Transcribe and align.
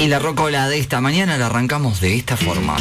Y 0.00 0.06
la 0.06 0.18
rocola 0.20 0.68
de 0.68 0.78
esta 0.78 1.00
mañana 1.00 1.36
la 1.38 1.46
arrancamos 1.46 2.00
de 2.00 2.14
esta 2.16 2.36
forma. 2.36 2.76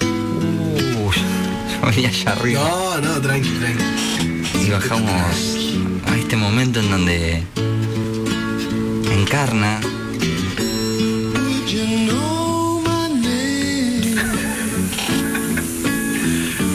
Yo 0.00 1.86
venía 1.86 2.08
allá 2.08 2.32
arriba. 2.32 2.60
No, 2.60 3.00
no, 3.00 3.20
tranqui, 3.20 3.48
tranqui. 3.50 4.66
Y 4.66 4.70
bajamos 4.70 5.12
a 6.06 6.16
este 6.16 6.36
momento 6.36 6.80
en 6.80 6.90
donde 6.90 7.42
encarna 9.12 9.80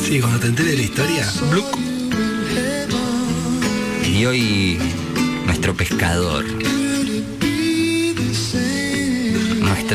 Sí, 0.07 0.19
cuando 0.19 0.39
te 0.39 0.47
enteres 0.47 0.71
de 0.71 0.77
la 0.77 0.83
historia, 0.83 1.27
Bluk. 1.49 1.77
y 4.07 4.25
hoy 4.25 4.77
nuestro 5.45 5.73
pescador. 5.75 6.45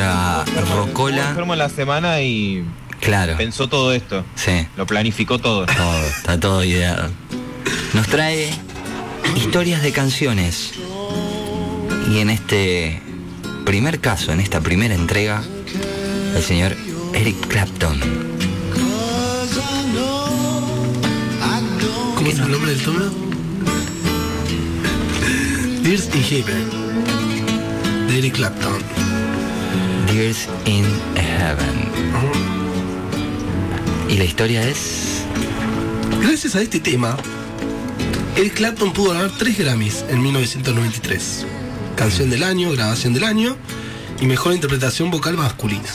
Nuestra 0.00 0.44
rocola, 0.76 1.30
enfermo 1.30 1.52
en 1.54 1.58
la 1.58 1.68
semana 1.68 2.20
y 2.22 2.64
claro, 3.00 3.36
pensó 3.36 3.68
todo 3.68 3.92
esto. 3.92 4.24
sí, 4.36 4.64
Lo 4.76 4.86
planificó 4.86 5.40
todo. 5.40 5.66
todo, 5.66 6.06
está 6.06 6.38
todo 6.38 6.62
ideado. 6.62 7.10
Nos 7.94 8.06
trae 8.06 8.50
historias 9.34 9.82
de 9.82 9.90
canciones. 9.90 10.74
Y 12.08 12.18
en 12.18 12.30
este 12.30 13.02
primer 13.66 13.98
caso, 13.98 14.32
en 14.32 14.38
esta 14.38 14.60
primera 14.60 14.94
entrega, 14.94 15.42
el 16.36 16.42
señor 16.44 16.76
Eric 17.12 17.48
Clapton. 17.48 17.98
¿Cómo 22.14 22.30
es 22.30 22.38
el 22.38 22.48
nombre 22.52 22.70
del 22.74 22.82
tono? 22.82 23.10
Tears 25.82 26.08
in 26.14 26.22
Heaven. 26.22 26.70
De 28.06 28.18
Eric 28.18 28.34
Clapton. 28.34 28.79
Tears 30.10 30.48
in 30.64 30.84
Heaven. 31.14 31.88
Y 34.08 34.16
la 34.16 34.24
historia 34.24 34.68
es. 34.68 35.22
Gracias 36.20 36.56
a 36.56 36.62
este 36.62 36.80
tema, 36.80 37.16
Eric 38.36 38.54
Clapton 38.54 38.92
pudo 38.92 39.12
ganar 39.12 39.30
tres 39.38 39.56
Grammys 39.56 40.04
en 40.08 40.20
1993. 40.20 41.46
Canción 41.94 42.28
del 42.28 42.42
año, 42.42 42.72
grabación 42.72 43.14
del 43.14 43.22
año 43.22 43.56
y 44.20 44.26
mejor 44.26 44.52
interpretación 44.52 45.12
vocal 45.12 45.36
masculina. 45.36 45.88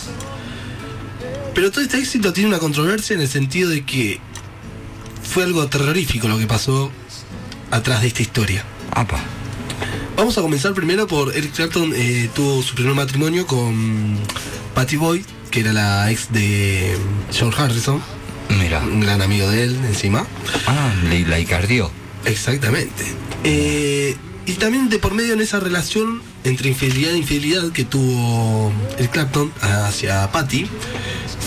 Pero 1.53 1.69
todo 1.71 1.83
este 1.83 1.97
éxito 1.97 2.31
tiene 2.31 2.47
una 2.47 2.59
controversia 2.59 3.15
en 3.15 3.21
el 3.21 3.27
sentido 3.27 3.69
de 3.69 3.85
que 3.85 4.21
fue 5.23 5.43
algo 5.43 5.67
terrorífico 5.67 6.29
lo 6.29 6.37
que 6.37 6.47
pasó 6.47 6.89
atrás 7.69 8.01
de 8.01 8.07
esta 8.07 8.21
historia. 8.21 8.63
Apa. 8.91 9.34
Vamos 10.17 10.37
a 10.37 10.41
comenzar 10.41 10.73
primero 10.73 11.07
por 11.07 11.35
Eric 11.35 11.53
Clapton 11.53 11.91
eh, 11.93 12.29
tuvo 12.33 12.63
su 12.63 12.73
primer 12.73 12.93
matrimonio 12.93 13.45
con 13.45 14.17
Patty 14.73 14.95
Boyd, 14.95 15.25
que 15.51 15.59
era 15.59 15.73
la 15.73 16.09
ex 16.09 16.31
de 16.31 16.97
George 17.31 17.61
Harrison, 17.61 18.01
Mira. 18.57 18.79
un 18.79 19.01
gran 19.01 19.21
amigo 19.21 19.49
de 19.49 19.63
él 19.63 19.75
encima. 19.85 20.25
Ah, 20.67 20.93
la 21.27 21.39
icardió. 21.39 21.91
Exactamente. 22.23 23.03
Eh, 23.43 24.15
y 24.45 24.53
también 24.53 24.89
de 24.89 24.99
por 24.99 25.13
medio 25.13 25.33
en 25.33 25.41
esa 25.41 25.59
relación 25.59 26.21
entre 26.45 26.69
infidelidad 26.69 27.13
e 27.13 27.17
infidelidad 27.17 27.71
que 27.71 27.83
tuvo 27.83 28.71
el 28.97 29.09
Clapton 29.09 29.51
hacia 29.61 30.31
Patty, 30.31 30.67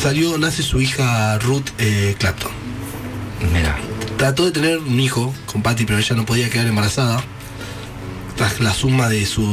salió, 0.03 0.37
nace 0.37 0.63
su 0.63 0.81
hija 0.81 1.39
Ruth 1.39 1.69
eh, 1.79 2.17
Clapton. 2.19 2.53
Mira. 3.53 3.79
Trató 4.19 4.45
de 4.45 4.51
tener 4.51 4.79
un 4.79 4.99
hijo 4.99 5.33
con 5.47 5.63
Patty, 5.63 5.85
pero 5.85 5.99
ella 5.99 6.17
no 6.17 6.27
podía 6.27 6.51
quedar 6.51 6.67
embarazada. 6.67 7.25
Tras 8.39 8.61
la 8.61 8.73
suma 8.73 9.09
de 9.09 9.27
sus 9.27 9.47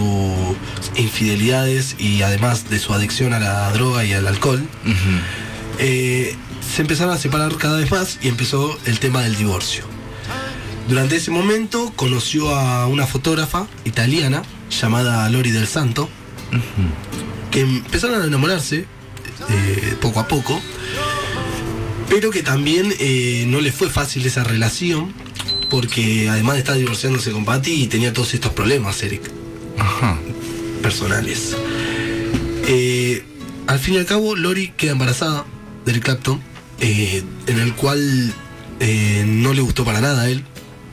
infidelidades 0.95 1.95
y 1.99 2.21
además 2.21 2.69
de 2.69 2.79
su 2.79 2.93
adicción 2.93 3.33
a 3.33 3.39
la 3.39 3.71
droga 3.71 4.05
y 4.05 4.13
al 4.13 4.27
alcohol, 4.27 4.65
eh, 5.79 6.35
se 6.61 6.81
empezaron 6.83 7.13
a 7.13 7.17
separar 7.17 7.55
cada 7.57 7.77
vez 7.77 7.91
más 7.91 8.19
y 8.21 8.27
empezó 8.27 8.77
el 8.85 8.99
tema 8.99 9.23
del 9.23 9.35
divorcio. 9.35 9.85
Durante 10.87 11.15
ese 11.15 11.31
momento 11.31 11.91
conoció 11.95 12.55
a 12.55 12.85
una 12.85 13.07
fotógrafa 13.07 13.67
italiana 13.85 14.43
llamada 14.69 15.27
Lori 15.29 15.49
del 15.49 15.67
Santo, 15.67 16.07
que 17.49 17.61
empezaron 17.61 18.21
a 18.21 18.25
enamorarse 18.25 18.85
eh, 19.49 19.95
poco 19.99 20.19
a 20.19 20.27
poco, 20.27 20.61
pero 22.09 22.29
que 22.29 22.43
también 22.43 22.93
eh, 22.99 23.45
no 23.47 23.61
le 23.61 23.71
fue 23.71 23.89
fácil 23.89 24.25
esa 24.25 24.43
relación, 24.43 25.11
porque 25.69 26.29
además 26.29 26.55
de 26.55 26.59
estar 26.59 26.77
divorciándose 26.77 27.31
con 27.31 27.45
Patty 27.45 27.87
tenía 27.87 28.13
todos 28.13 28.33
estos 28.33 28.51
problemas, 28.53 29.01
Eric 29.03 29.29
Ajá. 29.77 30.17
personales. 30.81 31.55
Eh, 32.67 33.23
al 33.67 33.79
fin 33.79 33.95
y 33.95 33.97
al 33.97 34.05
cabo, 34.05 34.35
Lori 34.35 34.73
queda 34.77 34.91
embarazada 34.93 35.45
de 35.85 35.91
Eric 35.91 36.03
Clapton, 36.05 36.41
eh, 36.79 37.23
en 37.47 37.59
el 37.59 37.73
cual 37.75 38.33
eh, 38.79 39.23
no 39.27 39.53
le 39.53 39.61
gustó 39.61 39.85
para 39.85 40.01
nada 40.01 40.23
a 40.23 40.29
él, 40.29 40.43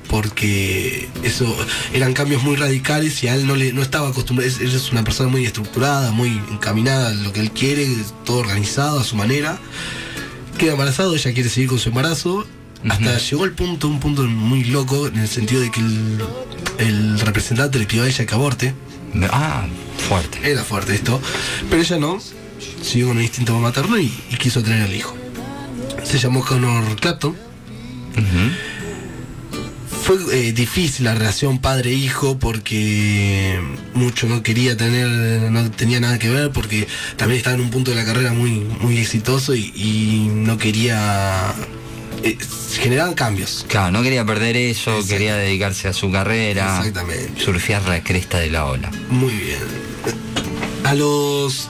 porque 0.08 1.08
eso 1.22 1.56
eran 1.94 2.12
cambios 2.12 2.42
muy 2.42 2.56
radicales 2.56 3.22
y 3.22 3.28
a 3.28 3.34
él 3.34 3.46
no 3.46 3.56
le 3.56 3.72
no 3.72 3.82
estaba 3.82 4.08
acostumbrado. 4.08 4.50
es- 4.50 4.60
Él 4.60 4.74
es 4.74 4.92
una 4.92 5.04
persona 5.04 5.30
muy 5.30 5.44
estructurada, 5.46 6.10
muy 6.12 6.28
encaminada 6.50 7.08
a 7.08 7.14
lo 7.14 7.32
que 7.32 7.40
él 7.40 7.50
quiere, 7.50 7.88
todo 8.24 8.38
organizado 8.38 9.00
a 9.00 9.04
su 9.04 9.16
manera. 9.16 9.58
Queda 10.58 10.72
embarazado, 10.72 11.14
ella 11.14 11.32
quiere 11.32 11.48
seguir 11.48 11.68
con 11.70 11.78
su 11.78 11.88
embarazo. 11.88 12.46
Hasta 12.88 13.18
llegó 13.18 13.44
el 13.44 13.52
punto, 13.52 13.88
un 13.88 14.00
punto 14.00 14.22
muy 14.22 14.64
loco, 14.64 15.06
en 15.06 15.18
el 15.18 15.28
sentido 15.28 15.60
de 15.60 15.70
que 15.70 15.80
el, 15.80 16.18
el 16.78 17.20
representante 17.20 17.78
le 17.78 17.86
pidió 17.86 18.02
a 18.02 18.08
ella 18.08 18.26
que 18.26 18.34
aborte. 18.34 18.74
Ah, 19.30 19.66
fuerte. 20.08 20.38
Era 20.42 20.64
fuerte 20.64 20.94
esto. 20.94 21.20
Pero 21.70 21.82
ella 21.82 21.98
no. 21.98 22.18
Siguió 22.82 23.08
con 23.08 23.18
el 23.18 23.24
instinto 23.24 23.58
materno 23.58 23.98
y, 23.98 24.12
y 24.30 24.36
quiso 24.36 24.62
tener 24.62 24.82
al 24.82 24.94
hijo. 24.94 25.16
Se 26.02 26.18
llamó 26.18 26.44
Connor 26.44 26.96
Clapton. 26.96 27.36
Fue 30.02 30.16
eh, 30.32 30.52
difícil 30.52 31.04
la 31.04 31.14
relación 31.14 31.60
padre-hijo 31.60 32.36
porque 32.38 33.60
mucho 33.94 34.26
no 34.26 34.42
quería 34.42 34.76
tener, 34.76 35.08
no 35.52 35.70
tenía 35.70 36.00
nada 36.00 36.18
que 36.18 36.28
ver 36.28 36.50
porque 36.50 36.88
también 37.16 37.38
estaba 37.38 37.54
en 37.54 37.62
un 37.62 37.70
punto 37.70 37.92
de 37.92 37.96
la 37.98 38.04
carrera 38.04 38.32
muy, 38.32 38.50
muy 38.80 38.98
exitoso 38.98 39.54
y, 39.54 39.72
y 39.76 40.28
no 40.32 40.58
quería... 40.58 41.54
eh, 42.22 42.38
generaban 42.80 43.14
cambios. 43.14 43.64
Claro, 43.68 43.90
no 43.92 44.02
quería 44.02 44.24
perder 44.24 44.56
eso, 44.56 45.04
quería 45.06 45.36
dedicarse 45.36 45.88
a 45.88 45.92
su 45.92 46.10
carrera. 46.10 46.78
Exactamente. 46.78 47.40
Surfear 47.42 47.82
la 47.88 48.02
cresta 48.02 48.38
de 48.38 48.50
la 48.50 48.66
ola. 48.66 48.90
Muy 49.10 49.32
bien. 49.34 49.58
A 50.84 50.94
los 50.94 51.68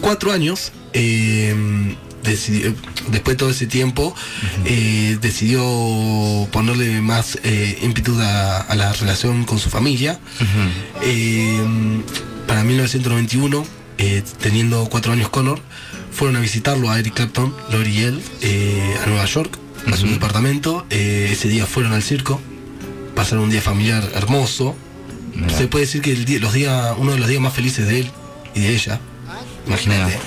cuatro 0.00 0.32
años, 0.32 0.72
eh, 0.92 1.54
decidió- 2.22 2.74
después 3.10 3.34
de 3.36 3.38
todo 3.38 3.50
ese 3.50 3.66
tiempo, 3.66 4.14
eh, 4.64 5.18
decidió 5.20 5.62
ponerle 6.52 7.00
más 7.00 7.38
eh, 7.44 7.78
ímpetu 7.82 8.18
a, 8.20 8.58
a 8.58 8.74
la 8.74 8.92
relación 8.92 9.44
con 9.44 9.58
su 9.58 9.70
familia. 9.70 10.18
Eh, 11.02 11.58
para 12.46 12.62
1991, 12.64 13.66
eh, 13.98 14.22
teniendo 14.40 14.88
cuatro 14.88 15.12
años 15.12 15.28
Connor, 15.30 15.60
fueron 16.16 16.36
a 16.36 16.40
visitarlo 16.40 16.90
a 16.90 16.98
Eric 16.98 17.14
Clapton, 17.14 17.54
Lori 17.70 17.90
y 17.90 18.00
él, 18.02 18.22
eh, 18.40 18.96
a 19.04 19.06
Nueva 19.06 19.26
York, 19.26 19.58
a 19.92 19.96
su 19.96 20.06
departamento. 20.06 20.86
Eh, 20.90 21.28
ese 21.30 21.48
día 21.48 21.66
fueron 21.66 21.92
al 21.92 22.02
circo, 22.02 22.40
pasaron 23.14 23.44
un 23.44 23.50
día 23.50 23.60
familiar 23.60 24.02
hermoso. 24.14 24.74
Mira. 25.34 25.56
Se 25.56 25.68
puede 25.68 25.84
decir 25.84 26.00
que 26.00 26.12
el 26.12 26.24
día- 26.24 26.40
los 26.40 26.54
días, 26.54 26.94
uno 26.96 27.12
de 27.12 27.18
los 27.18 27.28
días 27.28 27.40
más 27.42 27.52
felices 27.52 27.86
de 27.86 28.00
él 28.00 28.10
y 28.54 28.60
de 28.60 28.74
ella. 28.74 28.98
Imagínate. 29.66 30.18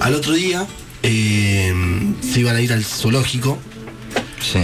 Al 0.00 0.14
otro 0.14 0.32
día 0.32 0.66
eh, 1.02 1.72
se 2.20 2.40
iban 2.40 2.56
a 2.56 2.60
ir 2.60 2.72
al 2.72 2.84
zoológico. 2.84 3.58
Sí. 4.40 4.58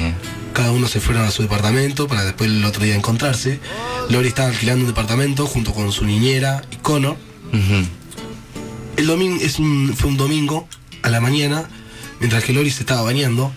Cada 0.53 0.73
uno 0.73 0.89
se 0.89 1.01
fueron 1.01 1.25
a 1.25 1.31
su 1.31 1.43
departamento 1.43 2.09
para 2.09 2.25
después 2.25 2.51
el 2.51 2.65
otro 2.65 2.83
día 2.83 2.97
encontrarse. 2.97 3.61
Lori 4.09 4.29
estaba 4.29 4.49
alquilando 4.49 4.81
un 4.83 4.89
departamento 4.89 5.47
junto 5.47 5.73
con 5.73 5.93
su 5.93 6.05
niñera 6.05 6.63
y 6.73 6.77
Connor. 6.77 7.17
Ujú. 7.53 7.87
El 8.97 9.07
domingo 9.07 9.37
es 9.43 9.59
un- 9.59 9.95
fue 9.97 10.11
un 10.11 10.17
domingo 10.17 10.69
a 11.03 11.11
la 11.11 11.21
mañana, 11.21 11.69
mientras 12.21 12.45
que 12.45 12.53
Lori 12.53 12.71
se 12.71 12.81
estaba 12.81 13.03
bañando. 13.03 13.53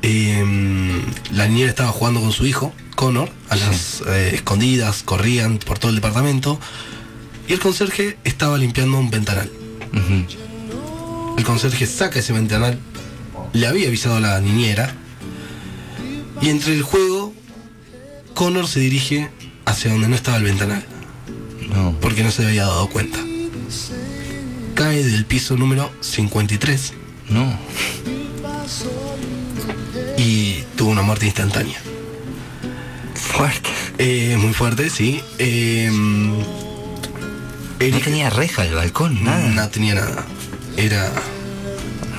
eh, 0.00 1.02
la 1.32 1.48
niñera 1.48 1.70
estaba 1.70 1.90
jugando 1.90 2.20
con 2.20 2.30
su 2.30 2.46
hijo, 2.46 2.72
Connor, 2.94 3.28
a 3.48 3.56
las 3.56 4.00
eh, 4.06 4.30
escondidas, 4.32 5.02
corrían 5.02 5.58
por 5.58 5.80
todo 5.80 5.88
el 5.90 5.96
departamento. 5.96 6.60
Y 7.48 7.52
el 7.54 7.58
conserje 7.58 8.16
estaba 8.22 8.58
limpiando 8.58 8.96
un 8.96 9.10
ventanal. 9.10 9.50
El 11.36 11.44
conserje 11.44 11.84
saca 11.86 12.20
ese 12.20 12.32
ventanal, 12.32 12.78
le 13.52 13.66
había 13.66 13.88
avisado 13.88 14.16
a 14.16 14.20
la 14.20 14.40
niñera. 14.40 14.94
Y 16.40 16.50
entre 16.50 16.74
el 16.74 16.82
juego, 16.82 17.34
Connor 18.34 18.68
se 18.68 18.78
dirige 18.78 19.30
hacia 19.64 19.90
donde 19.90 20.06
no 20.08 20.14
estaba 20.14 20.36
el 20.36 20.44
ventanal, 20.44 20.84
No. 21.70 21.92
porque 22.00 22.22
no 22.22 22.30
se 22.30 22.46
había 22.46 22.62
dado 22.66 22.88
cuenta. 22.88 23.18
Cae 24.78 25.02
del 25.02 25.24
piso 25.24 25.56
número 25.56 25.90
53 26.00 26.92
No. 27.30 27.58
y 30.16 30.62
tuvo 30.76 30.90
una 30.90 31.02
muerte 31.02 31.26
instantánea. 31.26 31.80
Fuerte. 33.14 33.68
Eh, 33.98 34.36
muy 34.38 34.54
fuerte, 34.54 34.88
sí. 34.88 35.20
Eh, 35.40 35.90
No 35.90 36.44
tenía 38.04 38.30
reja 38.30 38.64
el 38.64 38.74
balcón, 38.74 39.24
nada. 39.24 39.48
no 39.48 39.68
tenía 39.68 39.94
nada. 39.96 40.24
Era 40.76 41.10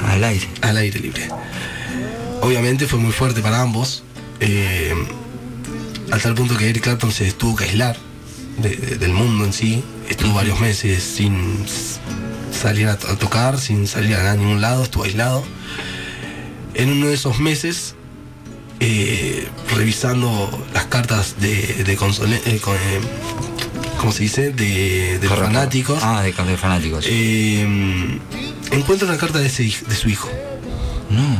Al 0.09 0.21
aire. 0.25 0.47
al 0.61 0.75
aire 0.77 0.99
libre. 0.99 1.29
Obviamente 2.41 2.87
fue 2.87 2.99
muy 2.99 3.13
fuerte 3.13 3.41
para 3.41 3.61
ambos. 3.61 4.03
eh, 4.41 4.93
al 6.11 6.21
tal 6.21 6.33
punto 6.33 6.55
que 6.57 6.69
Eric 6.69 6.83
Clapton 6.83 7.11
se 7.11 7.29
tuvo 7.33 7.55
que 7.57 7.65
aislar 7.65 7.97
de- 8.57 8.75
de- 8.77 8.95
del 8.97 9.11
mundo 9.13 9.43
en 9.45 9.51
sí. 9.53 9.83
Estuvo 10.09 10.33
varios 10.33 10.59
meses 10.61 11.03
sin 11.03 11.65
salir 12.59 12.87
a, 12.87 12.97
to- 12.97 13.07
a 13.07 13.15
tocar, 13.15 13.59
sin 13.59 13.87
salir 13.87 14.15
a 14.15 14.35
ningún 14.35 14.61
lado, 14.61 14.83
estuvo 14.83 15.03
aislado. 15.03 15.43
En 16.73 16.91
uno 16.91 17.07
de 17.07 17.13
esos 17.15 17.39
meses, 17.39 17.95
eh, 18.79 19.47
revisando 19.75 20.49
las 20.73 20.85
cartas 20.85 21.35
de, 21.39 21.83
de 21.83 21.97
console- 21.97 22.41
eh, 22.45 22.59
con- 22.61 22.75
eh, 22.75 22.99
¿cómo 23.99 24.11
se 24.11 24.23
dice? 24.23 24.51
De, 24.51 25.19
fanáticos. 25.27 25.99
Ah, 26.03 26.21
de, 26.21 26.31
de 26.31 26.57
fanáticos. 26.57 27.05
Encuentra 28.71 29.07
una 29.07 29.17
carta 29.17 29.39
de, 29.39 29.47
ese 29.47 29.63
de 29.63 29.95
su 29.95 30.09
hijo 30.09 30.29
no. 31.09 31.37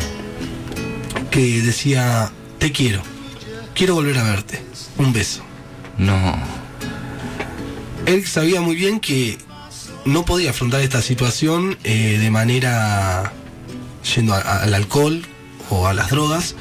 que 1.29 1.61
decía, 1.61 2.31
te 2.57 2.71
quiero, 2.71 3.01
quiero 3.75 3.93
volver 3.93 4.17
a 4.17 4.23
verte, 4.23 4.61
un 4.97 5.13
beso. 5.13 5.43
No. 5.97 6.37
Eric 8.07 8.25
sabía 8.25 8.61
muy 8.61 8.75
bien 8.75 8.99
que 8.99 9.37
no 10.09 10.25
podía 10.25 10.49
afrontar 10.51 10.81
esta 10.81 11.01
situación 11.01 11.77
eh, 11.83 12.17
de 12.19 12.29
manera 12.31 13.31
yendo 14.15 14.33
a- 14.33 14.39
a- 14.41 14.63
al 14.63 14.73
alcohol 14.73 15.21
o 15.69 15.87
a 15.87 15.93
las 15.93 16.09
drogas 16.09 16.55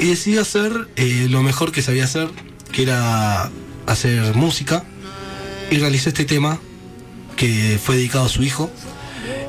y 0.00 0.06
decidió 0.06 0.40
hacer 0.42 0.88
eh, 0.96 1.26
lo 1.30 1.42
mejor 1.42 1.70
que 1.72 1.82
sabía 1.82 2.04
hacer, 2.04 2.28
que 2.72 2.82
era 2.82 3.50
hacer 3.86 4.34
música 4.34 4.84
y 5.70 5.76
realizó 5.78 6.08
este 6.08 6.24
tema 6.24 6.58
que 7.36 7.78
fue 7.82 7.96
dedicado 7.96 8.24
a 8.26 8.28
su 8.28 8.42
hijo 8.42 8.70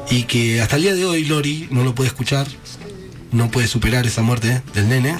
y 0.09 0.23
que 0.23 0.61
hasta 0.61 0.75
el 0.75 0.83
día 0.83 0.95
de 0.95 1.05
hoy 1.05 1.25
Lori 1.25 1.67
no 1.71 1.83
lo 1.83 1.95
puede 1.95 2.09
escuchar, 2.09 2.47
no 3.31 3.49
puede 3.49 3.67
superar 3.67 4.05
esa 4.05 4.21
muerte 4.21 4.61
del 4.73 4.87
nene, 4.89 5.17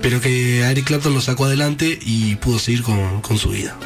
pero 0.00 0.20
que 0.20 0.60
Eric 0.60 0.84
Clapton 0.86 1.14
lo 1.14 1.20
sacó 1.20 1.46
adelante 1.46 1.98
y 2.00 2.36
pudo 2.36 2.58
seguir 2.58 2.82
con, 2.82 3.20
con 3.22 3.38
su 3.38 3.48
vida. 3.50 3.76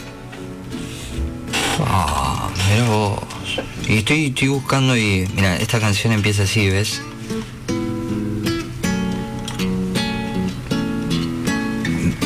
Ah, 1.80 2.50
mira 2.72 2.88
vos. 2.88 3.18
Y 3.88 3.98
estoy, 3.98 4.26
estoy 4.26 4.48
buscando 4.48 4.96
y. 4.96 5.28
Mira, 5.34 5.56
esta 5.56 5.80
canción 5.80 6.12
empieza 6.12 6.44
así, 6.44 6.68
¿ves? 6.70 7.02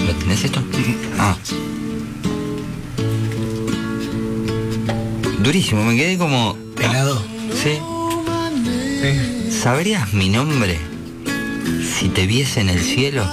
¿Lo 0.07 0.15
tenés 0.15 0.45
esto? 0.45 0.63
Ah. 1.19 1.37
Durísimo, 5.43 5.85
me 5.85 5.97
quedé 5.97 6.19
como. 6.19 6.57
Helado. 6.79 7.23
Sí. 7.63 7.79
¿Sabrías 9.51 10.13
mi 10.13 10.29
nombre 10.29 10.79
si 11.99 12.09
te 12.09 12.27
viese 12.27 12.61
en 12.61 12.69
el 12.69 12.81
cielo? 12.81 13.27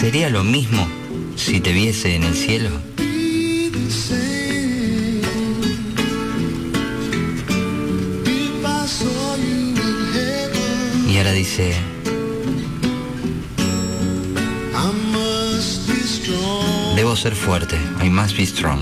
¿Sería 0.00 0.30
lo 0.30 0.44
mismo 0.44 0.86
si 1.36 1.60
te 1.60 1.72
viese 1.72 2.14
en 2.14 2.24
el 2.24 2.34
cielo? 2.34 2.85
Dice, 11.36 11.74
debo 16.96 17.14
ser 17.14 17.34
fuerte, 17.34 17.76
I 18.02 18.08
must 18.08 18.38
be 18.38 18.46
strong. 18.46 18.80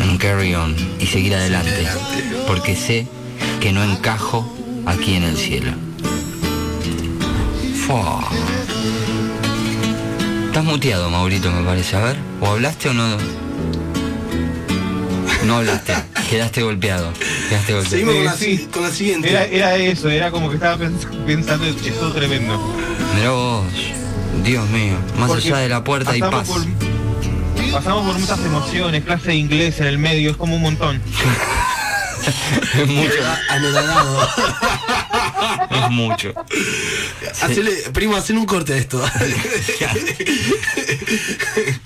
And 0.00 0.20
carry 0.20 0.54
on. 0.54 0.76
Y 1.00 1.06
seguir 1.06 1.34
adelante. 1.34 1.88
Porque 2.46 2.76
sé 2.76 3.08
que 3.60 3.72
no 3.72 3.82
encajo 3.82 4.46
aquí 4.86 5.14
en 5.14 5.24
el 5.24 5.36
cielo. 5.36 5.72
Fua. 7.86 8.28
Estás 10.46 10.64
muteado, 10.64 11.10
Maurito, 11.10 11.50
me 11.50 11.64
parece. 11.64 11.96
A 11.96 12.04
ver, 12.04 12.16
¿o 12.40 12.46
hablaste 12.46 12.90
o 12.90 12.94
no? 12.94 13.16
No 15.44 15.56
hablaste. 15.56 16.11
Quedaste 16.32 16.62
golpeado. 16.62 17.12
Quedaste 17.50 17.74
golpeado. 17.74 17.90
Seguimos 17.90 18.14
con 18.14 18.24
la, 18.24 18.36
Sí, 18.36 18.56
si- 18.56 18.64
con 18.66 18.82
la 18.84 18.90
siguiente. 18.90 19.28
Era, 19.30 19.44
era 19.44 19.76
eso, 19.76 20.08
era 20.08 20.30
como 20.30 20.48
que 20.48 20.54
estaba 20.56 20.82
pens- 20.82 21.06
pensando, 21.26 21.66
esto 21.66 22.08
es 22.08 22.14
tremendo. 22.14 22.58
Mirá 23.14 23.30
vos. 23.32 23.66
Dios 24.42 24.66
mío. 24.70 24.94
Más 25.18 25.28
Porque 25.28 25.48
allá 25.48 25.58
de 25.58 25.68
la 25.68 25.84
puerta 25.84 26.10
pasamos 26.10 26.30
paz. 26.34 26.48
por- 26.48 27.70
pasamos 27.70 28.06
por 28.06 28.18
muchas 28.18 28.38
emociones, 28.40 29.04
clase 29.04 29.28
de 29.28 29.34
inglés 29.34 29.78
en 29.80 29.86
el 29.88 29.98
medio, 29.98 30.30
es 30.30 30.36
como 30.38 30.56
un 30.56 30.62
montón. 30.62 31.02
Es 32.22 32.86
mucho. 32.88 33.14
A- 33.26 33.54
Anodadado. 33.54 34.28
Es 35.70 35.90
mucho. 35.90 36.32
Hacele, 37.42 37.72
primo, 37.92 38.14
hacen 38.16 38.38
un 38.38 38.46
corte 38.46 38.74
a 38.74 38.76
esto. 38.76 39.02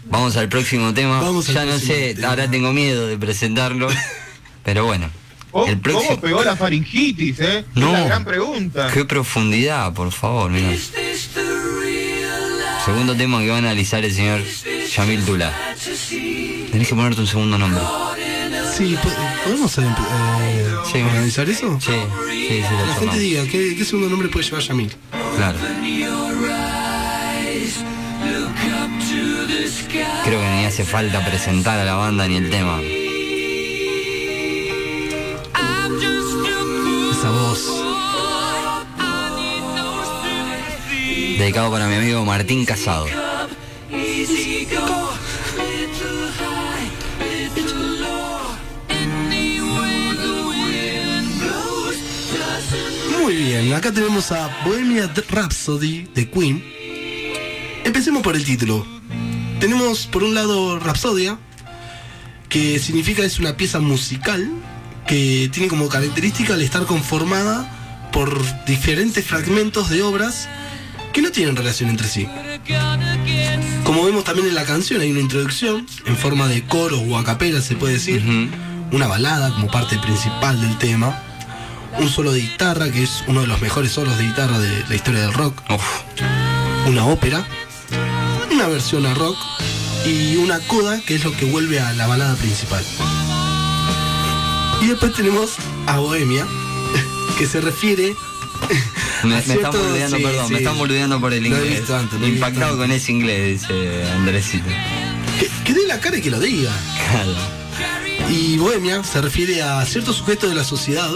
Vamos 0.04 0.36
al 0.36 0.48
próximo 0.48 0.92
tema. 0.92 1.20
Vamos 1.20 1.46
ya 1.46 1.64
no 1.64 1.78
sé, 1.78 2.14
tema. 2.14 2.28
ahora 2.28 2.50
tengo 2.50 2.72
miedo 2.72 3.06
de 3.06 3.16
presentarlo. 3.16 3.88
Pero 4.66 4.84
bueno. 4.84 5.08
¿Cómo, 5.52 5.66
El 5.68 5.78
próximo. 5.78 6.08
cómo 6.10 6.20
pegó 6.20 6.42
la 6.44 6.56
faringitis, 6.56 7.38
eh? 7.38 7.64
No. 7.76 7.86
Es 7.94 8.00
la 8.00 8.06
gran 8.08 8.24
pregunta. 8.24 8.90
Qué 8.92 9.04
profundidad, 9.04 9.94
por 9.94 10.10
favor, 10.10 10.50
mirá. 10.50 10.70
Segundo 12.84 13.14
tema 13.16 13.40
que 13.40 13.48
va 13.48 13.54
a 13.54 13.58
analizar 13.58 14.04
el 14.04 14.12
señor 14.12 14.42
Yamil 14.94 15.24
Tula. 15.24 15.52
Tenés 16.72 16.88
que 16.88 16.94
ponerte 16.96 17.20
un 17.20 17.26
segundo 17.28 17.56
nombre. 17.58 17.80
sí, 18.76 18.98
po- 19.02 19.08
¿podemos 19.44 19.78
eh, 19.78 19.82
Sí. 20.92 20.98
organizar 21.00 21.48
eso? 21.48 21.78
Sí, 21.80 21.92
sí, 21.92 22.48
sí, 22.48 22.74
lo 22.78 22.86
La 22.86 22.94
gente 22.96 23.18
diga, 23.18 23.44
¿qué, 23.44 23.74
qué 23.76 23.84
segundo 23.84 24.10
nombre 24.10 24.28
puede 24.28 24.44
llevar 24.44 24.62
Yamil? 24.62 24.92
Claro. 25.36 25.58
Creo 30.24 30.40
que 30.40 30.46
ni 30.56 30.64
hace 30.64 30.84
falta 30.84 31.24
presentar 31.24 31.78
a 31.78 31.84
la 31.84 31.94
banda 31.94 32.26
ni 32.26 32.36
el 32.36 32.50
tema. 32.50 32.80
Dedicado 41.38 41.70
para 41.70 41.86
mi 41.86 41.96
amigo 41.96 42.24
Martín 42.24 42.64
Casado. 42.64 43.06
Muy 53.20 53.34
bien, 53.36 53.74
acá 53.74 53.92
tenemos 53.92 54.32
a 54.32 54.48
Bohemia 54.64 55.12
Rhapsody 55.28 56.08
de 56.14 56.30
Queen. 56.30 56.64
Empecemos 57.84 58.22
por 58.22 58.34
el 58.34 58.44
título. 58.44 58.86
Tenemos 59.60 60.06
por 60.06 60.22
un 60.22 60.34
lado 60.34 60.78
Rhapsodia, 60.78 61.38
que 62.48 62.78
significa 62.78 63.22
es 63.22 63.38
una 63.38 63.58
pieza 63.58 63.78
musical 63.78 64.50
que 65.06 65.50
tiene 65.52 65.68
como 65.68 65.88
característica 65.90 66.54
el 66.54 66.62
estar 66.62 66.86
conformada 66.86 68.08
por 68.10 68.42
diferentes 68.64 69.24
fragmentos 69.26 69.90
de 69.90 70.02
obras 70.02 70.48
que 71.16 71.22
no 71.22 71.32
tienen 71.32 71.56
relación 71.56 71.88
entre 71.88 72.06
sí. 72.08 72.28
Como 73.84 74.04
vemos 74.04 74.24
también 74.24 74.48
en 74.48 74.54
la 74.54 74.66
canción 74.66 75.00
hay 75.00 75.10
una 75.10 75.20
introducción 75.20 75.86
en 76.04 76.14
forma 76.14 76.46
de 76.46 76.66
coro 76.66 77.00
o 77.00 77.16
a 77.16 77.24
capela 77.24 77.62
se 77.62 77.74
puede 77.74 77.94
decir, 77.94 78.22
una 78.92 79.06
balada 79.06 79.50
como 79.54 79.68
parte 79.68 79.98
principal 79.98 80.60
del 80.60 80.76
tema, 80.76 81.18
un 81.98 82.10
solo 82.10 82.32
de 82.32 82.42
guitarra 82.42 82.90
que 82.90 83.04
es 83.04 83.24
uno 83.28 83.40
de 83.40 83.46
los 83.46 83.62
mejores 83.62 83.92
solos 83.92 84.18
de 84.18 84.24
guitarra 84.24 84.58
de 84.58 84.84
la 84.90 84.94
historia 84.94 85.22
del 85.22 85.32
rock, 85.32 85.58
Uf. 85.70 86.02
una 86.86 87.06
ópera, 87.06 87.46
una 88.52 88.68
versión 88.68 89.06
a 89.06 89.14
rock 89.14 89.38
y 90.04 90.36
una 90.36 90.60
coda 90.66 91.00
que 91.00 91.14
es 91.14 91.24
lo 91.24 91.32
que 91.32 91.46
vuelve 91.46 91.80
a 91.80 91.94
la 91.94 92.06
balada 92.06 92.34
principal. 92.34 92.84
Y 94.82 94.88
después 94.88 95.14
tenemos 95.14 95.54
a 95.86 95.98
Bohemia, 95.98 96.46
que 97.38 97.46
se 97.46 97.62
refiere 97.62 98.14
Me, 99.24 99.36
a 99.36 99.42
me 99.46 99.54
están 99.54 99.72
boludeando, 99.72 100.16
sí, 100.16 100.22
perdón, 100.22 100.52
me 100.52 100.58
están 100.58 100.78
boludeando 100.78 101.20
por 101.20 101.32
el 101.32 101.42
Lo 101.44 101.56
he 101.56 101.60
inglés. 101.60 101.78
visto 101.80 101.96
antes, 101.96 102.20
lo 102.20 102.26
he 102.26 102.30
visto 102.30 102.46
Impactado 102.46 102.76
con 102.76 102.90
ese 102.90 103.12
inglés, 103.12 103.60
dice 103.62 104.10
Andresito. 104.12 104.68
que, 105.40 105.48
que 105.64 105.74
dé 105.74 105.86
la 105.86 106.00
cara 106.00 106.18
y 106.18 106.22
que 106.22 106.30
lo 106.30 106.38
diga. 106.40 106.72
Claro. 107.10 107.34
Y 108.30 108.56
bohemia 108.58 109.02
se 109.04 109.20
refiere 109.22 109.62
a 109.62 109.84
ciertos 109.84 110.16
sujetos 110.16 110.50
de 110.50 110.56
la 110.56 110.64
sociedad, 110.64 111.10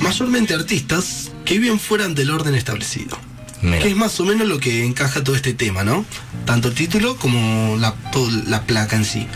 mayormente 0.00 0.54
artistas, 0.54 1.30
que 1.44 1.58
viven 1.58 1.78
fuera 1.78 2.08
del 2.08 2.30
orden 2.30 2.54
establecido. 2.54 3.18
Mira. 3.62 3.78
Que 3.78 3.88
es 3.88 3.96
más 3.96 4.18
o 4.20 4.24
menos 4.24 4.46
lo 4.48 4.58
que 4.58 4.84
encaja 4.84 5.22
todo 5.24 5.36
este 5.36 5.54
tema, 5.54 5.84
¿no? 5.84 6.04
Tanto 6.44 6.68
el 6.68 6.74
título 6.74 7.16
como 7.16 7.76
la, 7.78 7.94
todo- 8.12 8.30
la 8.46 8.62
placa 8.62 8.96
en 8.96 9.04
sí. 9.04 9.26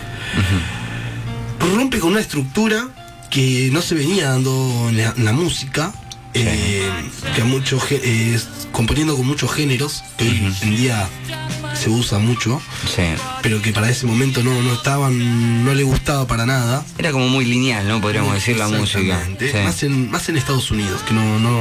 Rompe 1.75 1.98
con 1.98 2.10
una 2.12 2.20
estructura 2.20 2.88
que 3.30 3.70
no 3.72 3.82
se 3.82 3.94
venía 3.94 4.30
dando 4.30 4.87
en 4.88 4.96
la, 4.96 5.14
en 5.16 5.25
la 5.25 5.32
música, 5.32 5.92
eh, 6.35 6.88
que 7.35 7.42
a 7.42 7.44
muchos, 7.44 7.82
eh, 7.90 8.38
componiendo 8.73 9.16
con 9.16 9.26
muchos 9.26 9.52
géneros, 9.52 10.02
que 10.16 10.25
hoy 10.28 10.54
en 10.62 10.76
día 10.76 11.08
se 11.75 11.90
usa 11.90 12.18
mucho, 12.18 12.61
Sí. 12.94 13.02
pero 13.42 13.62
que 13.62 13.73
para 13.73 13.88
ese 13.88 14.06
momento 14.06 14.42
no, 14.42 14.62
no 14.62 14.73
estaban, 14.75 15.64
no 15.64 15.75
le 15.75 15.82
gustaba 15.85 16.26
para 16.26 16.44
nada. 16.47 16.85
Era 16.99 17.12
como 17.12 17.28
muy 17.28 17.44
lineal, 17.44 17.87
¿no? 17.88 18.00
Podríamos 18.00 18.35
decir 18.35 18.56
la 18.56 18.68
música. 18.68 19.23
Sí. 19.38 19.47
Más, 19.64 19.82
en, 19.82 20.11
más 20.11 20.28
en 20.28 20.37
Estados 20.37 20.70
Unidos, 20.70 21.02
que 21.02 21.14
no, 21.14 21.38
no, 21.38 21.61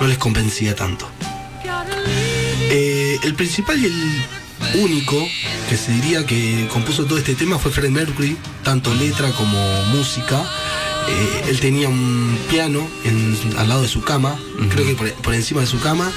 no 0.00 0.06
les 0.06 0.18
convencía 0.18 0.74
tanto. 0.74 1.08
Eh, 2.70 3.18
el 3.22 3.34
principal 3.34 3.78
y 3.80 3.86
el 3.86 4.22
único 4.82 5.26
que 5.68 5.76
se 5.76 5.92
diría 5.92 6.26
que 6.26 6.68
compuso 6.72 7.04
todo 7.04 7.18
este 7.18 7.34
tema 7.34 7.58
fue 7.58 7.70
Freddie 7.70 7.90
Mercury, 7.90 8.36
tanto 8.64 8.92
letra 8.94 9.30
como 9.32 9.58
música. 9.86 10.44
Eh, 11.08 11.44
él 11.48 11.60
tenía 11.60 11.88
un 11.88 12.38
piano 12.50 12.86
en- 13.04 13.36
al 13.58 13.68
lado 13.68 13.82
de 13.82 13.88
su 13.88 14.02
cama, 14.02 14.38
creo 14.70 14.86
que 14.86 14.94
por, 14.94 15.10
por 15.14 15.34
encima 15.34 15.60
de 15.62 15.66
su 15.66 15.80
cama. 15.80 16.10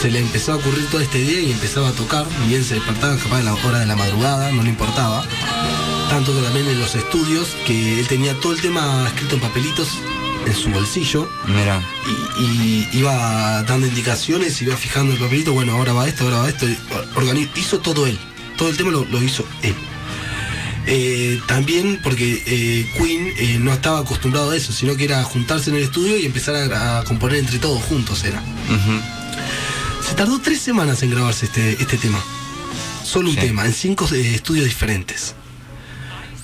Se 0.00 0.10
le 0.10 0.18
empezó 0.18 0.52
a 0.52 0.56
ocurrir 0.56 0.84
toda 0.90 1.04
esta 1.04 1.16
idea 1.18 1.40
y 1.40 1.52
empezaba 1.52 1.88
a 1.90 1.92
tocar. 1.92 2.26
Bien 2.48 2.64
se 2.64 2.74
despertaba 2.74 3.16
capaz 3.16 3.38
a 3.38 3.42
la 3.42 3.54
hora 3.54 3.78
de 3.78 3.86
la 3.86 3.94
madrugada, 3.94 4.50
no 4.50 4.62
le 4.64 4.70
importaba 4.70 5.24
tanto 6.10 6.34
que 6.34 6.42
también 6.42 6.66
en 6.66 6.78
los 6.78 6.94
estudios, 6.94 7.48
que 7.66 7.98
él 8.00 8.06
tenía 8.06 8.34
todo 8.40 8.52
el 8.52 8.60
tema 8.60 9.04
escrito 9.06 9.36
en 9.36 9.40
papelitos 9.40 9.88
en 10.44 10.54
su 10.54 10.68
bolsillo 10.70 11.30
Mira. 11.46 11.80
y, 12.38 12.42
y 12.42 12.88
iba 12.98 13.62
dando 13.62 13.86
indicaciones, 13.86 14.60
iba 14.60 14.76
fijando 14.76 15.12
el 15.14 15.18
papelito, 15.18 15.52
bueno, 15.54 15.72
ahora 15.72 15.92
va 15.94 16.06
esto, 16.08 16.24
ahora 16.24 16.38
va 16.38 16.48
esto, 16.50 16.68
y 16.68 16.76
organi- 17.14 17.48
hizo 17.54 17.78
todo 17.78 18.06
él, 18.06 18.18
todo 18.58 18.68
el 18.68 18.76
tema 18.76 18.90
lo, 18.90 19.04
lo 19.06 19.22
hizo 19.22 19.46
él. 19.62 19.74
Eh, 20.86 21.40
también 21.46 22.00
porque 22.02 22.42
eh, 22.44 22.86
Queen 22.98 23.32
eh, 23.38 23.58
no 23.60 23.72
estaba 23.72 24.00
acostumbrado 24.00 24.50
a 24.50 24.56
eso, 24.56 24.72
sino 24.72 24.96
que 24.96 25.04
era 25.04 25.22
juntarse 25.22 25.70
en 25.70 25.76
el 25.76 25.82
estudio 25.84 26.16
y 26.18 26.26
empezar 26.26 26.56
a, 26.72 26.98
a 26.98 27.04
componer 27.04 27.38
entre 27.38 27.58
todos 27.58 27.82
juntos 27.84 28.24
era. 28.24 28.42
Se 30.06 30.14
tardó 30.14 30.40
tres 30.40 30.60
semanas 30.60 31.02
en 31.02 31.10
grabarse 31.10 31.46
este, 31.46 31.72
este 31.80 31.96
tema. 31.96 32.22
Solo 33.04 33.28
un 33.30 33.34
Sí. 33.36 33.40
tema, 33.42 33.64
en 33.66 33.72
cinco 33.72 34.06
estudios 34.12 34.64
diferentes. 34.66 35.34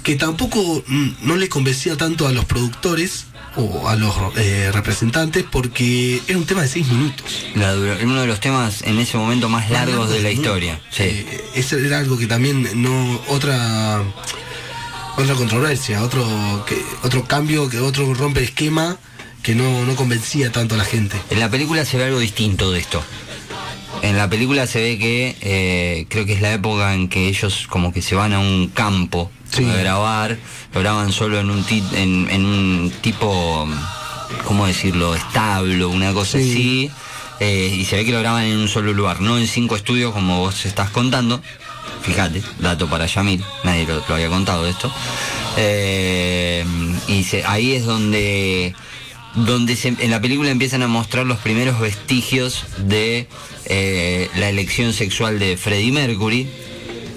Que 0.02 0.14
tampoco 0.14 0.82
mm, 0.86 1.08
no 1.22 1.36
le 1.36 1.48
convencía 1.48 1.96
tanto 1.96 2.26
a 2.28 2.32
los 2.32 2.44
productores 2.44 3.24
o 3.58 3.88
a 3.88 3.96
los 3.96 4.14
eh, 4.36 4.70
representantes 4.72 5.44
porque 5.50 6.22
era 6.28 6.38
un 6.38 6.46
tema 6.46 6.62
de 6.62 6.68
seis 6.68 6.86
minutos. 6.86 7.46
La 7.54 7.74
uno 7.74 8.20
de 8.20 8.26
los 8.26 8.40
temas 8.40 8.82
en 8.82 8.98
ese 8.98 9.18
momento 9.18 9.48
más 9.48 9.68
largos 9.70 10.10
de 10.10 10.22
la 10.22 10.30
historia. 10.30 10.80
Sí. 10.90 11.02
Eh, 11.02 11.44
ese 11.54 11.84
era 11.84 11.98
algo 11.98 12.16
que 12.16 12.26
también 12.26 12.68
no. 12.80 13.20
otra. 13.28 14.02
otra 15.16 15.34
controversia, 15.34 16.02
otro 16.02 16.24
que, 16.66 16.80
otro 17.02 17.24
cambio, 17.24 17.68
que 17.68 17.80
otro 17.80 18.14
rompe 18.14 18.44
esquema 18.44 18.96
que 19.42 19.54
no, 19.54 19.84
no 19.84 19.96
convencía 19.96 20.52
tanto 20.52 20.74
a 20.74 20.78
la 20.78 20.84
gente. 20.84 21.16
En 21.30 21.40
la 21.40 21.50
película 21.50 21.84
se 21.84 21.96
ve 21.96 22.04
algo 22.04 22.20
distinto 22.20 22.70
de 22.70 22.80
esto. 22.80 23.02
En 24.02 24.16
la 24.16 24.30
película 24.30 24.66
se 24.66 24.80
ve 24.80 24.98
que 24.98 25.36
eh, 25.40 26.06
creo 26.08 26.24
que 26.24 26.34
es 26.34 26.40
la 26.40 26.52
época 26.52 26.94
en 26.94 27.08
que 27.08 27.26
ellos 27.26 27.66
como 27.68 27.92
que 27.92 28.02
se 28.02 28.14
van 28.14 28.32
a 28.32 28.38
un 28.38 28.68
campo 28.68 29.30
Sí. 29.64 29.70
a 29.70 29.74
grabar, 29.76 30.36
lo 30.74 30.80
graban 30.80 31.12
solo 31.12 31.38
en 31.40 31.50
un, 31.50 31.64
ti- 31.64 31.82
en, 31.94 32.28
en 32.30 32.44
un 32.44 32.92
tipo, 33.00 33.68
¿cómo 34.44 34.66
decirlo?, 34.66 35.14
establo, 35.14 35.88
una 35.90 36.12
cosa 36.12 36.38
Sí. 36.38 36.50
así. 36.50 36.90
eh, 37.40 37.72
y 37.78 37.84
se 37.84 37.96
ve 37.96 38.04
que 38.04 38.10
lo 38.12 38.18
graban 38.20 38.44
en 38.44 38.58
un 38.58 38.68
solo 38.68 38.92
lugar, 38.92 39.20
no 39.20 39.38
en 39.38 39.46
cinco 39.46 39.76
estudios 39.76 40.12
como 40.12 40.38
vos 40.40 40.66
estás 40.66 40.90
contando. 40.90 41.40
Fíjate, 42.02 42.42
dato 42.58 42.88
para 42.88 43.06
Yamil, 43.06 43.44
nadie 43.64 43.86
lo, 43.86 44.02
lo 44.08 44.14
había 44.14 44.28
contado 44.28 44.66
esto. 44.66 44.90
Eh, 45.56 46.64
y 47.08 47.24
se- 47.24 47.44
ahí 47.44 47.72
es 47.74 47.84
donde 47.84 48.74
donde 49.34 49.76
se- 49.76 49.94
en 49.98 50.10
la 50.10 50.20
película 50.20 50.50
empiezan 50.50 50.82
a 50.82 50.88
mostrar 50.88 51.26
los 51.26 51.38
primeros 51.38 51.78
vestigios 51.78 52.64
de 52.78 53.28
eh, 53.66 54.28
la 54.36 54.48
elección 54.48 54.92
sexual 54.92 55.38
de 55.38 55.56
Freddie 55.56 55.92
Mercury 55.92 56.48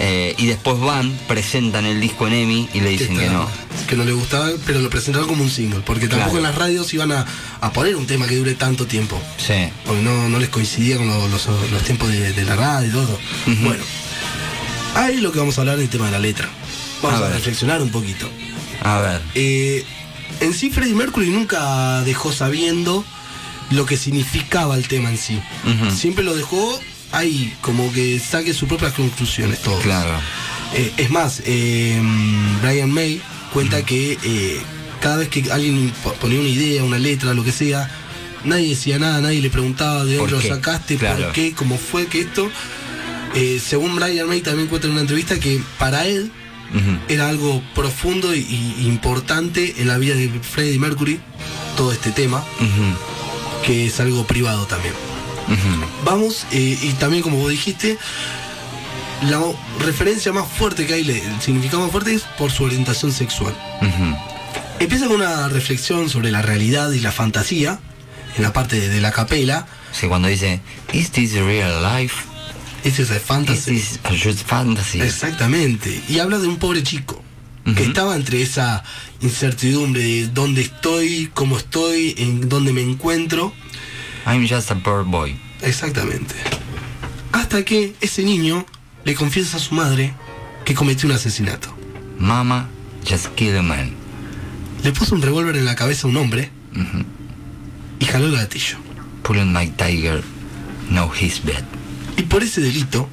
eh, 0.03 0.33
y 0.37 0.47
después 0.47 0.79
van, 0.79 1.11
presentan 1.27 1.85
el 1.85 2.01
disco 2.01 2.25
en 2.27 2.33
EMI 2.33 2.69
y 2.73 2.79
le 2.81 2.89
dicen 2.89 3.15
que 3.17 3.25
está- 3.25 3.33
no. 3.37 3.47
que 3.87 3.95
no 3.95 4.03
le 4.03 4.13
gustaba, 4.13 4.49
pero 4.65 4.79
lo 4.79 4.89
presentaron 4.89 5.27
como 5.27 5.43
un 5.43 5.49
single, 5.51 5.81
porque 5.85 6.07
tampoco 6.07 6.31
Claro. 6.31 6.37
en 6.39 6.43
las 6.51 6.55
radios 6.55 6.91
iban 6.93 7.11
a, 7.11 7.25
a 7.61 7.71
poner 7.71 7.95
un 7.95 8.07
tema 8.07 8.25
que 8.27 8.35
dure 8.35 8.55
tanto 8.55 8.87
tiempo, 8.87 9.21
Sí, 9.37 9.53
porque 9.85 10.01
no, 10.01 10.27
no 10.29 10.39
les 10.39 10.49
coincidía 10.49 10.97
con 10.97 11.07
lo- 11.07 11.27
los, 11.27 11.45
los 11.71 11.83
tiempos 11.83 12.09
de, 12.09 12.33
de 12.33 12.45
la 12.45 12.55
radio 12.55 12.87
y 12.87 12.91
todo. 12.91 13.19
Bueno, 13.63 13.83
ahí 14.95 15.17
lo 15.17 15.31
que 15.31 15.39
vamos 15.39 15.57
a 15.57 15.61
hablar 15.61 15.77
del 15.77 15.89
tema 15.89 16.05
de 16.05 16.11
la 16.11 16.19
letra. 16.19 16.49
Vamos 17.01 17.21
A 17.21 17.29
reflexionar 17.29 17.81
un 17.81 17.89
poquito. 17.91 18.29
a 18.83 18.99
ver. 18.99 19.21
Eh, 19.35 19.85
en 20.39 20.53
sí, 20.53 20.69
Freddie 20.71 20.93
Mercury 20.95 21.29
nunca 21.29 22.01
dejó 22.03 22.31
sabiendo 22.31 23.03
lo 23.71 23.85
que 23.85 23.97
significaba 23.97 24.75
el 24.75 24.87
tema 24.87 25.09
en 25.09 25.17
sí. 25.17 25.39
Siempre 25.95 26.23
lo 26.23 26.35
dejó 26.35 26.79
ahí, 27.11 27.53
como 27.61 27.91
que 27.93 28.19
saque 28.19 28.53
sus 28.53 28.67
propias 28.67 28.93
conclusiones, 28.93 29.61
todo. 29.61 29.79
Claro. 29.79 30.19
Eh, 30.73 30.91
es 30.97 31.09
más, 31.09 31.41
eh, 31.45 32.01
Brian 32.61 32.91
May 32.91 33.21
cuenta 33.53 33.83
que 33.85 34.17
eh, 34.23 34.61
cada 35.01 35.17
vez 35.17 35.27
que 35.29 35.51
alguien 35.51 35.91
po- 36.03 36.13
ponía 36.13 36.39
una 36.39 36.49
idea, 36.49 36.83
una 36.83 36.97
letra, 36.99 37.33
lo 37.33 37.43
que 37.43 37.51
sea, 37.51 37.89
nadie 38.45 38.69
decía 38.69 38.97
nada, 38.99 39.19
nadie 39.21 39.41
le 39.41 39.49
preguntaba 39.49 40.05
de 40.05 40.15
dónde 40.15 40.33
¿Por 40.35 40.43
lo 40.43 40.55
sacaste, 40.55 40.95
Claro. 40.97 41.23
por 41.25 41.33
qué, 41.33 41.53
cómo 41.53 41.77
fue 41.77 42.07
que 42.07 42.21
esto. 42.21 42.49
Según 43.63 43.95
Brian 43.95 44.27
May 44.27 44.41
también 44.41 44.67
cuenta 44.67 44.87
en 44.87 44.93
una 44.93 45.01
entrevista 45.01 45.39
que 45.39 45.61
para 45.79 46.05
él 46.05 46.31
era 47.09 47.27
algo 47.29 47.61
profundo 47.75 48.33
y, 48.35 48.39
y 48.79 48.85
importante 48.87 49.75
en 49.79 49.87
la 49.89 49.97
vida 49.97 50.15
de 50.15 50.29
Freddie 50.41 50.79
Mercury, 50.79 51.19
todo 51.77 51.91
este 51.91 52.11
tema, 52.11 52.43
que 53.65 53.85
es 53.87 53.99
algo 53.99 54.25
privado 54.27 54.65
también. 54.65 54.93
Vamos, 56.05 56.45
eh, 56.51 56.77
y 56.81 56.93
también 56.93 57.23
como 57.23 57.37
vos 57.37 57.49
dijiste, 57.49 57.97
la 59.29 59.39
referencia 59.79 60.31
más 60.33 60.47
fuerte 60.47 60.85
que 60.87 60.93
hay, 60.95 61.09
el 61.09 61.41
significado 61.41 61.81
más 61.83 61.91
fuerte 61.91 62.13
es 62.13 62.23
por 62.37 62.51
su 62.51 62.63
orientación 62.63 63.11
sexual. 63.11 63.55
Empieza 64.79 65.07
con 65.07 65.17
una 65.17 65.47
reflexión 65.49 66.09
sobre 66.09 66.31
la 66.31 66.41
realidad 66.41 66.91
y 66.91 66.99
la 66.99 67.11
fantasía, 67.11 67.79
en 68.35 68.43
la 68.43 68.53
parte 68.53 68.79
de, 68.79 68.89
de 68.89 69.01
la 69.01 69.11
capela. 69.11 69.67
Sí, 69.91 70.07
cuando 70.07 70.27
dice, 70.27 70.61
¿Is 70.93 71.11
this 71.11 71.33
real 71.33 71.83
life? 71.83 72.15
Es 72.83 72.97
de 72.97 73.03
¿Is 73.03 73.21
fantasy. 73.21 73.75
this 73.75 73.99
a 74.03 74.09
just 74.09 74.47
fantasy? 74.47 75.01
Exactamente. 75.01 76.01
Y 76.09 76.17
habla 76.19 76.39
de 76.39 76.47
un 76.47 76.57
pobre 76.57 76.81
chico 76.81 77.21
que 77.75 77.83
estaba 77.83 78.15
entre 78.15 78.41
esa 78.41 78.83
incertidumbre 79.21 80.01
de 80.01 80.27
dónde 80.29 80.61
estoy, 80.61 81.29
cómo 81.33 81.57
estoy, 81.59 82.15
en 82.17 82.49
dónde 82.49 82.73
me 82.73 82.81
encuentro. 82.81 83.53
I'm 84.25 84.47
just 84.47 84.71
a 84.71 84.75
poor 84.75 85.03
boy. 85.03 85.35
Exactamente. 85.61 86.35
Hasta 87.31 87.63
que 87.63 87.95
ese 88.01 88.23
niño 88.23 88.65
le 89.03 89.15
confiesa 89.15 89.57
a 89.57 89.59
su 89.59 89.73
madre 89.75 90.13
que 90.65 90.73
cometió 90.73 91.09
un 91.09 91.15
asesinato. 91.15 91.75
Mama 92.17 92.69
just 93.07 93.27
killed 93.35 93.57
a 93.57 93.61
man. 93.61 93.93
Le 94.83 94.91
puso 94.91 95.15
un 95.15 95.21
revólver 95.21 95.55
en 95.57 95.65
la 95.65 95.75
cabeza 95.75 96.07
a 96.07 96.09
un 96.09 96.17
hombre 96.17 96.49
y 97.99 98.05
jaló 98.05 98.27
el 98.27 98.35
gatillo. 98.35 98.77
Pulling 99.23 99.53
my 99.53 99.67
tiger, 99.69 100.23
no 100.89 101.11
his 101.13 101.43
bed. 101.43 101.63
Y 102.17 102.23
por 102.23 102.43
ese 102.43 102.61
delito 102.61 103.07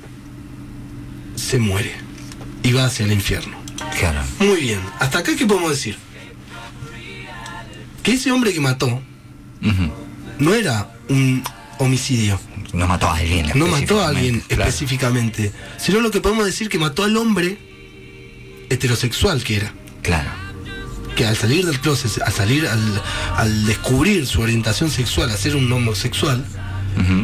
se 1.37 1.59
muere 1.59 1.95
y 2.63 2.73
va 2.73 2.87
hacia 2.87 3.05
el 3.05 3.13
infierno. 3.13 3.57
Claro. 3.99 4.23
Muy 4.41 4.61
bien, 4.61 4.81
hasta 4.99 5.21
acá 5.21 5.37
qué 5.37 5.47
podemos 5.47 5.71
decir? 5.71 5.97
Que 8.03 8.13
ese 8.13 8.33
hombre 8.33 8.53
que 8.53 8.61
mató 8.61 9.03
no 10.39 10.55
era 10.55 10.91
un 11.09 11.43
homicidio, 11.79 12.41
No 12.73 12.87
mató 12.89 13.09
a 13.09 13.17
alguien. 13.17 13.51
no 13.55 13.67
mató 13.67 14.01
a 14.03 14.09
alguien 14.09 14.37
específicamente, 14.49 14.55
claro. 14.57 14.69
específicamente, 14.69 15.53
sino 15.79 16.01
lo 16.01 16.11
que 16.11 16.21
podemos 16.21 16.45
decir 16.45 16.69
que 16.69 16.79
mató 16.79 17.05
al 17.05 17.17
hombre 17.17 17.59
heterosexual 18.71 19.43
que 19.45 19.57
era. 19.57 19.73
Claro. 20.03 20.31
que 21.17 21.27
al 21.27 21.37
salir 21.37 21.67
del 21.67 21.81
closet, 21.81 22.23
al 22.23 22.33
salir, 22.33 22.67
al, 22.69 23.03
al 23.37 23.67
descubrir 23.67 24.25
su 24.27 24.41
orientación 24.41 24.89
sexual, 24.91 25.31
a 25.31 25.37
ser 25.37 25.57
un 25.57 25.71
homosexual, 25.73 26.45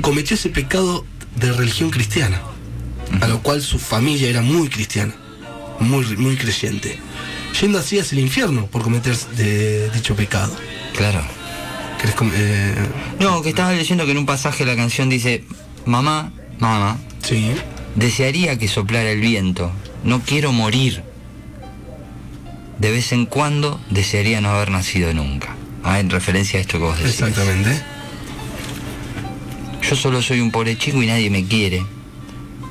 cometió 0.03 0.35
ese 0.35 0.49
pecado 0.51 1.05
de 1.37 1.53
religión 1.53 1.91
cristiana, 1.91 2.41
a 3.21 3.29
lo 3.29 3.41
cual 3.43 3.63
su 3.63 3.79
familia 3.79 4.29
era 4.29 4.41
muy 4.43 4.69
cristiana, 4.69 5.15
muy, 5.79 6.05
muy 6.17 6.37
creyente, 6.37 6.99
yendo 7.61 7.79
así 7.79 7.99
hacia 8.01 8.17
el 8.19 8.25
infierno 8.25 8.67
por 8.67 8.83
cometer 8.83 9.17
de- 9.37 9.89
dicho 9.91 10.17
pecado. 10.17 10.55
Claro. 10.97 11.23
¿Querés 12.05 12.17
com- 12.17 12.31
eh, 12.35 12.75
No, 13.19 13.41
que 13.41 13.49
estaba 13.49 13.73
leyendo 13.73 14.05
que 14.05 14.11
en 14.13 14.19
un 14.19 14.27
pasaje 14.27 14.67
de 14.67 14.73
la 14.73 14.77
canción 14.77 15.09
dice, 15.09 15.43
mamá, 15.87 16.33
mamá, 16.59 16.99
sí, 17.23 17.51
desearía 17.95 18.59
que 18.59 18.69
soplara 18.69 19.11
el 19.11 19.21
viento, 19.21 19.73
no 20.05 20.21
quiero 20.21 20.53
morir. 20.53 21.03
De 22.79 22.91
vez 22.91 23.13
en 23.13 23.25
cuando 23.25 23.81
desearía 23.89 24.43
no 24.43 24.51
haber 24.51 24.71
nacido 24.71 25.15
nunca. 25.15 25.57
Ah, 25.83 25.99
en 25.99 26.11
referencia 26.11 26.59
a 26.59 26.61
esto 26.61 26.77
que 26.77 26.85
vos 26.85 26.99
decís. 26.99 27.13
exactamente. 27.15 27.83
Yo 29.81 29.97
solo 29.97 30.21
soy 30.21 30.41
un 30.41 30.51
pobre 30.51 30.77
chico 30.77 31.03
y 31.03 31.07
nadie 31.07 31.31
me 31.31 31.47
quiere. 31.47 31.87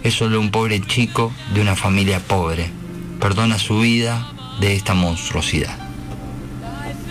Es 0.04 0.14
solo 0.14 0.40
un 0.40 0.52
pobre 0.52 0.80
chico 0.80 1.34
de 1.56 1.62
una 1.62 1.76
familia 1.76 2.20
pobre. 2.20 2.70
Perdona 3.20 3.58
su 3.58 3.80
vida 3.80 4.32
de 4.60 4.76
esta 4.76 4.94
monstruosidad. 4.94 5.76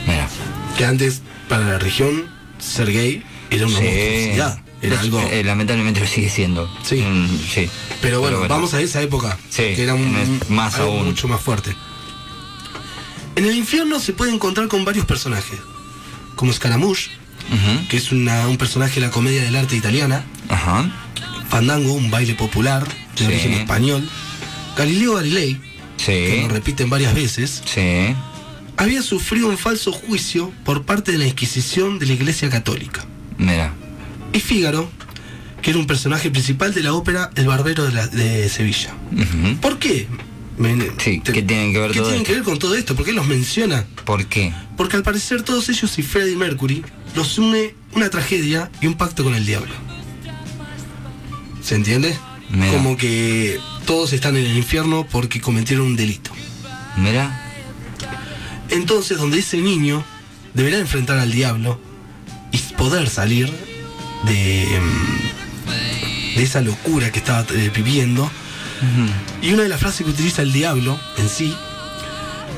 Mira. 0.07 0.29
Que 0.79 0.85
antes, 0.85 1.23
para 1.53 1.67
la 1.67 1.79
región, 1.79 2.25
ser 2.59 2.91
gay 2.91 3.23
era 3.51 3.67
una 3.67 3.77
Sí. 3.79 3.85
monstruosidad. 3.85 4.59
Era 4.81 4.99
algo... 5.01 5.21
Eh, 5.31 5.45
lamentablemente 5.45 6.01
lo 6.01 6.07
sigue 6.07 6.29
siendo. 6.31 6.69
Sí. 6.83 6.97
Mm, 7.03 7.29
sí. 7.55 7.69
Pero 8.01 8.21
bueno, 8.21 8.41
vamos 8.49 8.73
a 8.75 8.81
esa 8.81 9.03
época, 9.03 9.37
Sí, 9.51 9.63
que 9.77 9.83
era 9.83 9.95
un- 9.95 10.41
más 10.49 10.75
algo 10.77 10.93
aún. 10.93 11.05
mucho 11.05 11.29
más 11.29 11.41
fuerte. 11.43 11.77
En 13.37 13.45
el 13.45 13.55
infierno 13.55 14.01
se 14.01 14.13
puede 14.15 14.33
encontrar 14.33 14.69
con 14.69 14.85
varios 14.85 15.05
personajes, 15.07 15.59
como 16.37 16.53
Scaramouche, 16.55 17.11
que 17.91 17.97
es 17.99 18.13
una- 18.13 18.49
un 18.49 18.57
personaje 18.57 18.95
de 19.01 19.07
la 19.07 19.11
comedia 19.13 19.43
del 19.43 19.55
arte 19.57 19.77
italiana, 19.77 20.25
Ajá. 20.49 20.91
Fandango, 21.51 21.93
un 21.93 22.11
baile 22.11 22.35
popular 22.35 22.83
de 22.89 23.19
Sí. 23.19 23.25
origen 23.27 23.53
español, 23.53 24.09
Galileo 24.77 25.15
Galilei, 25.17 25.61
que 26.05 26.41
lo 26.43 26.49
repiten 26.49 26.89
varias 26.91 27.15
veces, 27.15 27.63
Sí. 27.67 28.15
Había 28.83 29.03
sufrido 29.03 29.49
un 29.49 29.59
falso 29.59 29.93
juicio 29.93 30.53
por 30.65 30.85
parte 30.85 31.13
de 31.13 31.19
la 31.19 31.27
Inquisición 31.27 31.99
de 31.99 32.07
la 32.07 32.13
Iglesia 32.15 32.49
Católica. 32.51 33.05
Mira. 33.39 33.73
Y 34.33 34.41
Fígaro, 34.41 34.91
que 35.61 35.71
era 35.71 35.79
un 35.79 35.87
personaje 35.87 36.31
principal 36.31 36.75
de 36.75 36.83
la 36.83 36.93
ópera 36.95 37.31
El 37.37 37.47
Barbero 37.47 37.85
de, 37.85 37.93
la- 37.93 38.07
de 38.07 38.49
Sevilla. 38.49 38.95
¿Por 39.61 39.79
qué? 39.79 40.07
Me- 40.59 40.91
Sí, 40.99 41.21
¿qué 41.25 41.43
tienen 41.43 41.73
que 41.73 41.79
ver 41.79 41.91
¿qué 41.93 41.99
todo 41.99 42.09
tienen 42.09 42.23
esto? 42.23 42.27
que 42.27 42.35
ver 42.35 42.43
con 42.45 42.59
todo 42.59 42.75
esto? 42.75 42.95
¿Por 42.95 43.05
qué 43.05 43.13
los 43.13 43.27
menciona? 43.27 43.85
¿Por 44.05 44.27
qué? 44.27 44.53
Porque 44.77 44.97
al 44.97 45.03
parecer 45.03 45.43
todos 45.43 45.69
ellos 45.69 45.99
y 45.99 46.03
Freddie 46.03 46.37
Mercury 46.37 46.85
los 47.15 47.39
une 47.39 47.75
una 47.95 48.11
tragedia 48.11 48.71
y 48.81 48.87
un 48.87 48.95
pacto 48.95 49.25
con 49.25 49.35
el 49.35 49.47
diablo. 49.47 49.73
¿Se 51.63 51.75
entiende? 51.75 52.17
Mira. 52.51 52.73
Como 52.73 52.97
que 52.97 53.59
todos 53.87 54.13
están 54.13 54.37
en 54.37 54.45
el 54.45 54.57
infierno 54.57 55.07
porque 55.11 55.41
cometieron 55.41 55.87
un 55.87 55.97
delito. 55.97 56.31
Mira. 56.97 57.42
Entonces, 58.73 59.19
donde 59.19 59.39
ese 59.39 59.59
niño 59.59 60.03
deberá 60.55 60.79
enfrentar 60.79 61.19
al 61.19 61.31
diablo 61.31 61.79
y 62.53 62.59
poder 62.75 63.09
salir 63.09 63.51
de, 64.27 64.67
de 66.37 66.43
esa 66.43 66.61
locura 66.61 67.11
que 67.13 67.19
estaba 67.21 67.47
eh, 67.55 67.71
viviendo. 67.75 68.31
Y 69.41 69.53
una 69.53 69.63
de 69.63 69.69
las 69.69 69.79
frases 69.81 70.05
que 70.05 70.11
utiliza 70.11 70.43
el 70.43 70.53
diablo 70.53 70.99
en 71.17 71.29
sí, 71.29 71.55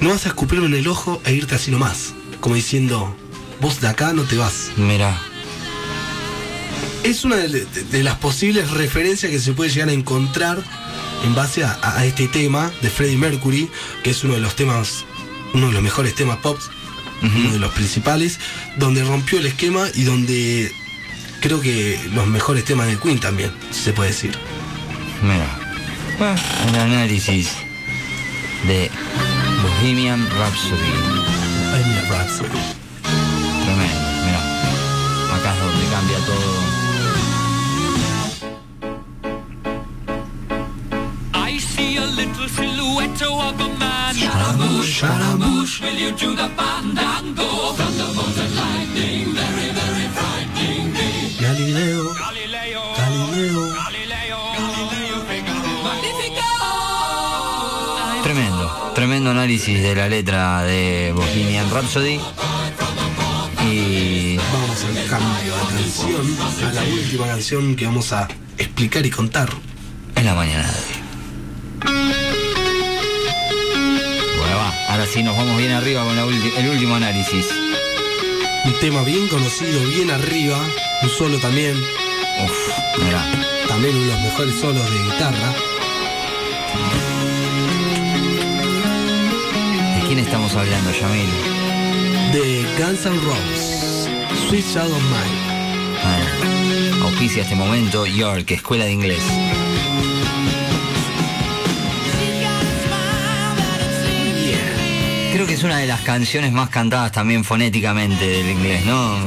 no 0.01 0.09
vas 0.11 0.25
a 0.25 0.29
escupirme 0.31 0.67
en 0.67 0.75
el 0.75 0.89
ojo 0.89 1.21
e 1.25 1.35
irte 1.35 1.55
así 1.55 1.71
nomás. 1.71 2.15
Como 2.41 2.55
diciendo, 2.55 3.15
vos 3.61 3.81
de 3.83 3.89
acá 3.89 4.13
no 4.15 4.23
te 4.23 4.37
vas. 4.37 4.71
Mira. 4.77 5.21
Es 7.03 7.25
una 7.25 7.37
de, 7.37 7.49
de- 7.67 7.85
de 7.85 8.03
las 8.03 8.17
posibles 8.17 8.71
referencias 8.71 9.31
que 9.31 9.39
se 9.39 9.53
puede 9.53 9.71
llegar 9.71 9.91
a 9.91 9.93
encontrar 9.93 10.63
en 11.27 11.35
base 11.35 11.63
a, 11.65 11.79
a 11.83 12.05
este 12.07 12.27
tema 12.29 12.73
de 12.81 12.89
Freddie 12.89 13.19
Mercury, 13.19 13.69
que 14.03 14.11
es 14.11 14.25
uno 14.25 14.35
de 14.35 14.41
los 14.41 14.57
temas, 14.57 15.05
uno 15.55 15.69
de 15.69 15.73
los 15.73 15.83
mejores 15.83 16.15
temas 16.15 16.39
pop, 16.39 16.59
uno 17.23 17.53
de 17.53 17.59
los 17.59 17.73
principales, 17.73 18.39
donde 18.77 19.03
rompió 19.03 19.39
el 19.39 19.47
esquema 19.47 19.87
y 19.95 20.03
donde 20.03 20.71
creo 21.41 21.61
que 21.61 21.99
los 22.13 22.27
mejores 22.27 22.65
temas 22.65 22.87
de 22.89 22.99
Queen 22.99 23.19
también, 23.19 23.53
si 23.71 23.81
se 23.81 23.93
puede 23.93 24.11
decir. 24.11 24.37
Mira. 25.23 25.47
Bueno, 26.19 26.41
el 26.69 26.75
análisis 26.77 27.51
de 28.67 28.91
Bohemian 29.63 30.29
Rhapsody. 30.31 30.93
Bohemian 31.71 32.09
Rhapsody. 32.11 32.61
Tremendo, 33.65 34.09
mira. 34.25 34.41
Acá 35.35 35.55
es 35.55 35.61
donde 35.61 35.87
cambia 35.91 36.19
todo. 36.27 36.75
I 41.35 41.59
see 41.59 41.97
a 41.97 42.07
little 42.07 42.49
silhouette 42.49 43.23
of 43.23 43.61
a 43.61 43.74
man. 45.03 45.11
Scaramouche, 45.11 45.77
Scaramouche. 45.77 45.83
Will 45.85 45.99
you 45.99 46.11
do 46.13 46.35
the 46.37 46.49
fandango? 46.57 47.75
Thunderbolt 47.77 48.39
and 48.39 48.55
lightning, 48.57 49.35
very, 49.35 49.69
very 49.73 50.09
frightening 50.17 50.93
me. 50.93 51.09
Galileo, 51.41 52.15
Galileo, 52.15 52.83
Galileo. 52.97 53.75
Galileo! 53.75 54.39
Tremendo, 58.23 58.93
tremendo 58.95 59.31
análisis 59.31 59.83
de 59.83 59.95
la 59.95 60.09
letra 60.09 60.63
de 60.63 61.13
Bohemian 61.15 61.71
Rhapsody. 61.71 62.21
Y 63.71 64.37
Vamos 64.37 64.85
al 64.85 65.07
cambio 65.09 65.55
de 65.55 65.77
canción, 65.77 66.37
a 66.69 66.73
la 66.73 66.83
última 66.85 67.27
canción 67.27 67.77
que 67.77 67.87
vamos 67.87 68.13
a 68.13 68.29
explicar 68.59 69.05
y 69.05 69.11
contar. 69.11 69.51
en 70.17 70.25
la 70.25 70.35
mañana 70.35 70.63
de 70.63 70.79
hoy. 70.79 70.94
Sí 75.15 75.23
nos 75.23 75.37
vamos 75.37 75.57
bien 75.59 75.71
arriba 75.71 76.03
con 76.03 76.17
la 76.17 76.25
el 76.25 76.69
último 76.71 76.97
análisis. 76.97 77.47
Un 78.65 78.73
tema 78.81 79.05
bien 79.05 79.29
conocido, 79.29 79.81
bien 79.87 80.11
arriba, 80.11 80.59
un 81.03 81.09
solo 81.09 81.39
también, 81.39 81.77
Uf, 81.77 82.99
mira, 82.99 83.25
también 83.69 83.95
uno 83.95 84.07
de 84.07 84.13
los 84.13 84.21
mejores 84.23 84.55
solos 84.57 84.91
de 84.91 84.99
guitarra. 85.03 85.55
¿de 89.95 90.07
quién 90.09 90.19
estamos 90.19 90.53
hablando, 90.57 90.91
Yamil? 90.91 91.31
de 92.33 92.67
Guns 92.77 93.07
N' 93.07 93.21
Roses, 93.21 94.09
Sweet 94.49 94.65
Child 94.67 94.93
of 94.93 95.03
Mine. 95.05 95.39
Ah, 96.03 97.05
auspicia 97.05 97.43
este 97.43 97.55
momento 97.55 98.05
York, 98.05 98.51
Escuela 98.51 98.87
de 98.87 98.93
Inglés. 98.93 99.23
Creo 105.35 105.49
que 105.49 105.55
es 105.55 105.65
una 105.65 105.79
de 105.79 105.89
las 105.89 106.01
canciones 106.03 106.53
más 106.53 106.69
cantadas 106.69 107.11
también 107.11 107.43
fonéticamente 107.43 108.25
del 108.25 108.51
inglés, 108.51 108.85
¿no? 108.87 109.19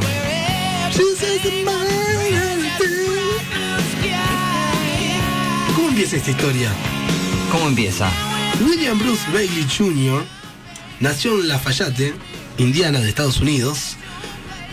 ¿Cómo 5.76 5.90
empieza 5.90 6.16
esta 6.16 6.32
historia? 6.32 6.72
¿Cómo 7.52 7.68
empieza? 7.68 8.10
William 8.62 8.98
Bruce 8.98 9.22
Bailey 9.34 9.68
Jr. 9.78 10.26
nació 11.00 11.40
en 11.42 11.50
Lafayette, 11.50 12.16
Indiana, 12.58 13.00
de 13.00 13.10
Estados 13.10 13.40
Unidos, 13.42 13.98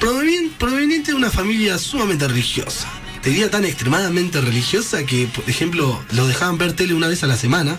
proveni- 0.01 0.51
proveniente 0.57 1.11
de 1.11 1.17
una 1.17 1.31
familia 1.31 1.79
sumamente 1.79 2.29
religiosa. 2.29 2.89
Te 3.23 3.31
diría 3.31 3.51
tan 3.51 3.65
extremadamente 3.65 4.41
religiosa 4.41 5.05
que, 5.05 5.27
por 5.27 5.49
ejemplo, 5.49 6.01
lo 6.13 6.27
dejaban 6.27 6.59
ver 6.59 6.75
tele 6.75 6.95
una 6.95 7.09
vez 7.09 7.25
a 7.25 7.27
la 7.27 7.37
semana, 7.37 7.77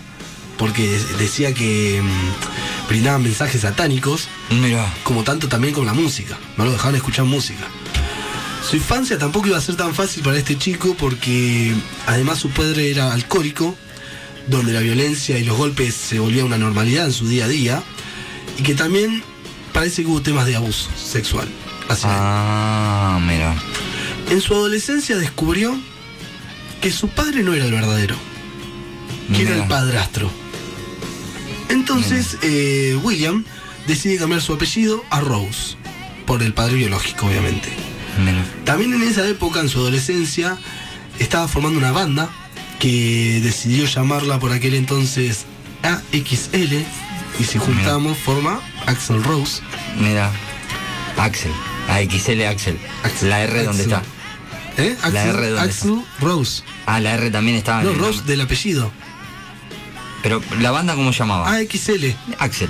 porque 0.58 1.00
decía 1.18 1.54
que 1.54 2.02
mm, 2.02 2.65
brindaban 2.88 3.22
mensajes 3.22 3.62
satánicos, 3.62 4.28
Mira, 4.50 4.92
como 5.02 5.24
tanto 5.24 5.48
también 5.48 5.74
con 5.74 5.86
la 5.86 5.92
música. 5.94 6.38
No 6.56 6.64
lo 6.64 6.72
dejaban 6.72 6.94
escuchar 6.94 7.24
música. 7.24 7.64
Su 8.68 8.76
infancia 8.76 9.16
tampoco 9.18 9.48
iba 9.48 9.58
a 9.58 9.60
ser 9.60 9.76
tan 9.76 9.94
fácil 9.94 10.22
para 10.22 10.38
este 10.38 10.58
chico 10.58 10.96
porque 10.98 11.72
además 12.06 12.38
su 12.38 12.50
padre 12.50 12.90
era 12.90 13.12
alcohólico, 13.12 13.76
donde 14.48 14.72
la 14.72 14.80
violencia 14.80 15.38
y 15.38 15.44
los 15.44 15.56
golpes 15.56 15.94
se 15.94 16.18
volvían 16.18 16.46
una 16.46 16.58
normalidad 16.58 17.06
en 17.06 17.12
su 17.12 17.28
día 17.28 17.44
a 17.44 17.48
día, 17.48 17.82
y 18.58 18.62
que 18.62 18.74
también 18.74 19.22
parece 19.72 20.02
que 20.02 20.08
hubo 20.08 20.22
temas 20.22 20.46
de 20.46 20.56
abuso 20.56 20.90
sexual. 20.96 21.48
hacia 21.88 22.08
él. 22.10 22.16
ah, 22.18 23.20
mira, 23.24 23.54
En 24.30 24.40
su 24.40 24.54
adolescencia 24.54 25.16
descubrió 25.16 25.78
que 26.80 26.90
su 26.90 27.08
padre 27.08 27.42
no 27.42 27.54
era 27.54 27.66
el 27.66 27.72
verdadero, 27.72 28.16
que 29.34 29.42
era 29.42 29.56
el 29.56 29.68
padrastro. 29.68 30.30
Entonces 31.68 32.38
eh, 32.42 32.98
William 33.02 33.44
decide 33.86 34.18
cambiar 34.18 34.40
su 34.40 34.52
apellido 34.52 35.04
a 35.10 35.20
Rose, 35.20 35.76
por 36.26 36.42
el 36.42 36.52
padre 36.52 36.74
biológico 36.76 37.26
obviamente. 37.26 37.68
También 38.64 38.94
en 38.94 39.02
esa 39.02 39.26
época, 39.28 39.60
en 39.60 39.68
su 39.68 39.78
adolescencia, 39.78 40.56
estaba 41.18 41.48
formando 41.48 41.78
una 41.78 41.92
banda 41.92 42.30
que 42.78 43.40
decidió 43.42 43.84
llamarla 43.86 44.38
por 44.38 44.52
aquel 44.52 44.74
entonces 44.74 45.44
AXL 45.82 46.84
y 47.38 47.44
si 47.44 47.58
juntamos 47.58 48.16
forma 48.18 48.60
Axel 48.86 49.22
Rose. 49.22 49.60
Mira, 50.00 50.30
Axel, 51.18 51.52
AXL 51.88 52.42
Axel. 52.46 52.78
Axel, 53.04 53.28
La 53.28 53.42
R 53.42 53.60
Axel. 53.68 53.80
está. 53.80 54.02
¿Eh? 54.78 54.96
Axel, 55.02 55.14
La 55.14 55.24
R 55.24 55.50
¿dónde 55.50 55.60
Axel 55.60 56.02
Rose. 56.20 56.62
Ah, 56.86 57.00
la 57.00 57.14
R 57.14 57.30
también 57.30 57.56
estaba. 57.56 57.82
No, 57.82 57.92
Rose 57.94 58.22
del 58.24 58.40
apellido. 58.40 58.90
Pero 60.26 60.42
la 60.58 60.72
banda 60.72 60.96
cómo 60.96 61.12
llamaba? 61.12 61.48
AXL. 61.54 62.04
Axel. 62.40 62.68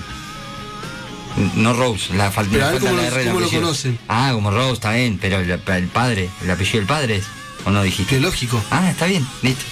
No 1.54 1.72
Rose, 1.72 2.12
la 2.12 2.30
falta, 2.30 2.52
Pero 2.52 2.64
le 2.64 2.68
a 2.68 2.72
ver 2.72 2.80
falta 2.82 2.90
cómo 2.90 3.02
la 3.02 3.08
lo- 3.08 3.46
R 3.48 3.56
conocen. 3.56 3.98
Ah, 4.08 4.30
como 4.34 4.50
Rose, 4.50 4.74
está 4.74 4.92
bien, 4.92 5.16
pero 5.18 5.38
el, 5.38 5.50
el 5.50 5.86
padre, 5.88 6.28
el 6.42 6.50
apellido 6.50 6.80
del 6.80 6.86
padre 6.86 7.16
es. 7.16 7.24
¿O 7.64 7.70
no 7.70 7.82
dijiste? 7.82 8.14
Que 8.16 8.20
lógico. 8.20 8.62
Ah, 8.70 8.90
está 8.90 9.06
bien, 9.06 9.26
listo. 9.40 9.64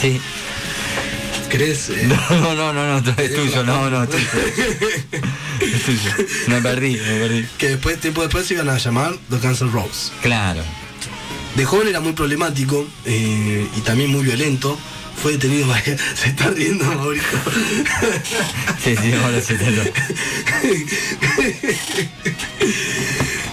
Sí. 0.00 0.20
¿Crees? 1.48 1.90
eh, 1.90 2.08
No, 2.08 2.54
no, 2.56 2.72
no, 2.72 3.00
no, 3.00 3.14
es 3.18 3.34
tuyo, 3.36 3.62
no, 3.62 3.88
no, 3.88 4.02
es 4.02 4.10
tuyo. 4.10 4.26
Es 5.60 5.82
tuyo. 5.84 6.10
Me 6.48 6.60
perdí, 6.60 6.96
me 6.96 7.18
perdí. 7.20 7.46
que 7.56 7.68
después, 7.68 8.00
tiempo 8.00 8.22
después 8.22 8.48
se 8.48 8.54
iban 8.54 8.68
a 8.68 8.78
llamar 8.78 9.14
The 9.30 9.36
N' 9.46 9.70
Roses. 9.70 10.10
Claro. 10.22 10.64
De 11.54 11.64
joven 11.64 11.86
era 11.86 12.00
muy 12.00 12.14
problemático 12.14 12.84
eh, 13.04 13.64
y 13.76 13.80
también 13.82 14.10
muy 14.10 14.24
violento. 14.24 14.76
Fue 15.22 15.32
detenido 15.32 15.66
varias... 15.68 16.00
Se 16.14 16.28
está 16.28 16.50
riendo 16.50 16.84
Mauricio. 16.84 17.38
Sí, 18.82 18.94
sí, 18.96 19.12
ahora 19.12 19.40
sí 19.40 19.54
te 19.54 19.70
lo. 19.70 19.82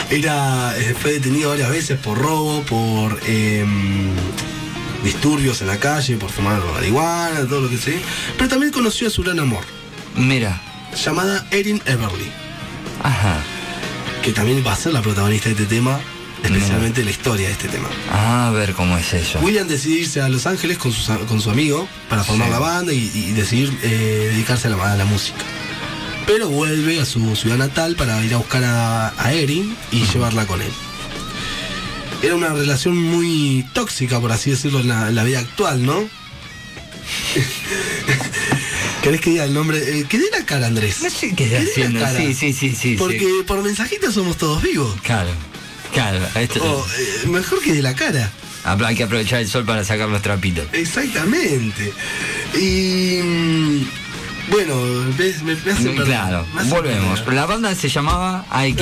Era, 0.09 0.75
eh, 0.77 0.95
fue 0.99 1.13
detenido 1.13 1.49
varias 1.51 1.69
veces 1.69 1.97
por 1.99 2.17
robo, 2.17 2.61
por 2.63 3.19
em, 3.27 4.09
disturbios 5.03 5.61
en 5.61 5.67
la 5.67 5.77
calle, 5.79 6.17
por 6.17 6.29
fumar 6.29 6.61
marihuana, 6.73 7.47
todo 7.47 7.61
lo 7.61 7.69
que 7.69 7.77
sé. 7.77 7.97
Pero 8.37 8.49
también 8.49 8.71
conoció 8.73 9.07
a 9.07 9.09
su 9.09 9.23
gran 9.23 9.39
amor, 9.39 9.63
Mira. 10.15 10.61
llamada 11.05 11.47
Erin 11.51 11.81
Everly, 11.85 12.29
Ajá. 13.03 13.41
que 14.21 14.33
también 14.33 14.61
va 14.67 14.73
a 14.73 14.75
ser 14.75 14.91
la 14.91 15.01
protagonista 15.01 15.47
de 15.49 15.55
este 15.55 15.65
tema, 15.65 16.01
especialmente 16.43 17.03
la 17.03 17.11
historia 17.11 17.47
de 17.47 17.53
este 17.53 17.67
tema. 17.67 17.87
Ah, 18.11 18.47
a 18.47 18.51
ver 18.51 18.73
cómo 18.73 18.97
es 18.97 19.13
eso. 19.13 19.39
William 19.41 19.67
decide 19.67 19.99
irse 20.01 20.21
a 20.21 20.29
Los 20.29 20.45
Ángeles 20.45 20.77
con, 20.77 20.91
sus 20.91 21.09
a- 21.09 21.17
con 21.19 21.39
su 21.41 21.49
amigo 21.49 21.87
para 22.09 22.23
formar 22.23 22.47
Sí. 22.47 22.53
la 22.53 22.59
banda 22.59 22.93
y, 22.93 23.11
y 23.13 23.31
decidir 23.31 23.77
eh, 23.83 24.29
dedicarse 24.33 24.67
a 24.67 24.71
la, 24.71 24.91
a 24.93 24.95
la 24.95 25.05
música. 25.05 25.37
Pero 26.27 26.49
vuelve 26.49 26.99
a 26.99 27.05
su 27.05 27.35
ciudad 27.35 27.57
natal 27.57 27.95
para 27.95 28.23
ir 28.23 28.33
a 28.33 28.37
buscar 28.37 28.63
a, 28.63 29.13
a 29.17 29.33
Erin 29.33 29.75
y 29.91 30.03
llevarla 30.05 30.45
con 30.45 30.61
él. 30.61 30.71
Era 32.23 32.35
una 32.35 32.49
relación 32.49 32.95
muy 33.01 33.65
tóxica, 33.73 34.19
por 34.19 34.31
así 34.31 34.51
decirlo, 34.51 34.79
en 34.81 34.87
la, 34.89 35.07
en 35.09 35.15
la 35.15 35.23
vida 35.23 35.39
actual, 35.39 35.83
¿no? 35.85 35.95
¿Querés 39.01 39.19
que 39.21 39.31
diga 39.31 39.45
el 39.45 39.53
nombre? 39.53 39.77
Eh, 39.99 40.05
que 40.07 40.19
dé 40.19 40.25
la 40.31 40.45
cara, 40.45 40.67
Andrés. 40.67 41.01
No 41.01 41.09
sé 41.09 41.33
qué 41.35 41.57
haciendo. 41.57 41.99
cara. 41.99 42.15
Sí, 42.19 42.33
sí, 42.35 42.53
sí, 42.53 42.75
sí. 42.75 42.95
Porque 42.99 43.19
sí. 43.19 43.43
por 43.47 43.63
mensajitos 43.63 44.13
somos 44.13 44.37
todos 44.37 44.61
vivos. 44.61 44.93
Claro. 45.01 45.31
Claro. 45.93 46.19
Esto, 46.35 46.63
O, 46.63 46.85
eh, 46.87 47.27
mejor 47.27 47.61
que 47.61 47.73
de 47.73 47.81
la 47.81 47.95
cara. 47.95 48.31
Habla- 48.63 48.89
Hay 48.89 48.95
que 48.95 49.03
aprovechar 49.03 49.39
el 49.41 49.47
sol 49.47 49.65
para 49.65 49.83
sacar 49.83 50.07
los 50.09 50.21
trapitos. 50.21 50.65
Exactamente. 50.73 51.93
Y. 52.55 53.19
mm, 53.23 53.87
Bueno, 54.51 54.75
ves, 55.17 55.41
me, 55.43 55.55
me 55.55 55.71
hace 55.71 55.89
perder, 55.89 56.05
Claro, 56.05 56.45
me 56.53 56.61
hace 56.61 56.69
volvemos. 56.71 57.19
perder. 57.21 57.35
La 57.35 57.45
banda 57.45 57.73
se 57.75 57.87
llamaba 57.89 58.45
AXL. 58.51 58.81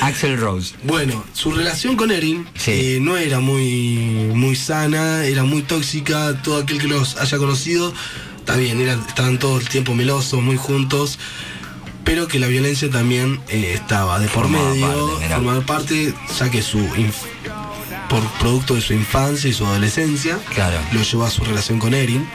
Axel 0.00 0.38
Rose. 0.38 0.74
Bueno, 0.84 1.24
su 1.32 1.50
relación 1.52 1.96
con 1.96 2.10
Erin 2.10 2.46
Sí. 2.56 2.70
eh, 2.72 2.98
no 3.00 3.16
era 3.16 3.40
muy, 3.40 4.30
muy 4.34 4.54
sana, 4.56 5.24
era 5.24 5.42
muy 5.44 5.62
tóxica. 5.62 6.40
Todo 6.42 6.62
aquel 6.62 6.78
que 6.78 6.86
los 6.88 7.16
haya 7.16 7.36
conocido, 7.38 7.92
está 8.38 8.56
bien, 8.56 8.80
estaban 8.80 9.38
todo 9.38 9.58
el 9.58 9.68
tiempo 9.68 9.94
melosos, 9.94 10.40
muy 10.42 10.56
juntos. 10.56 11.18
Pero 12.06 12.26
que 12.28 12.38
la 12.38 12.46
violencia 12.46 12.88
también 12.90 13.40
eh, 13.48 13.72
estaba 13.74 14.18
de 14.18 14.28
por 14.28 14.44
Formaba 14.44 14.70
medio, 14.70 14.86
parte, 15.18 15.28
formaba 15.34 15.60
parte, 15.66 16.14
ya 16.38 16.50
que 16.50 16.62
su 16.62 16.78
inf- 16.78 17.26
por 18.08 18.22
producto 18.38 18.74
de 18.76 18.80
su 18.80 18.94
infancia 18.94 19.50
y 19.50 19.52
su 19.52 19.66
adolescencia, 19.66 20.38
Claro. 20.54 20.78
lo 20.92 21.02
llevó 21.02 21.24
a 21.26 21.30
su 21.30 21.44
relación 21.44 21.78
con 21.78 21.92
Erin. 21.92 22.26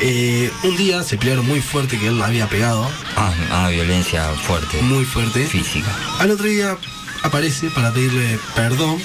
Eh, 0.00 0.50
un 0.62 0.76
día 0.76 1.02
se 1.02 1.16
pelearon 1.18 1.46
muy 1.46 1.60
fuerte 1.60 1.98
que 1.98 2.06
él 2.08 2.18
la 2.18 2.26
había 2.26 2.48
pegado, 2.48 2.88
Ah, 3.16 3.32
ah, 3.50 3.68
violencia 3.68 4.24
fuerte. 4.46 4.80
muy 4.82 5.04
fuerte. 5.04 5.44
Física. 5.46 5.94
Al 6.18 6.30
otro 6.30 6.46
día 6.46 6.76
aparece 7.22 7.68
para 7.70 7.92
pedirle 7.92 8.38
perdón. 8.54 8.98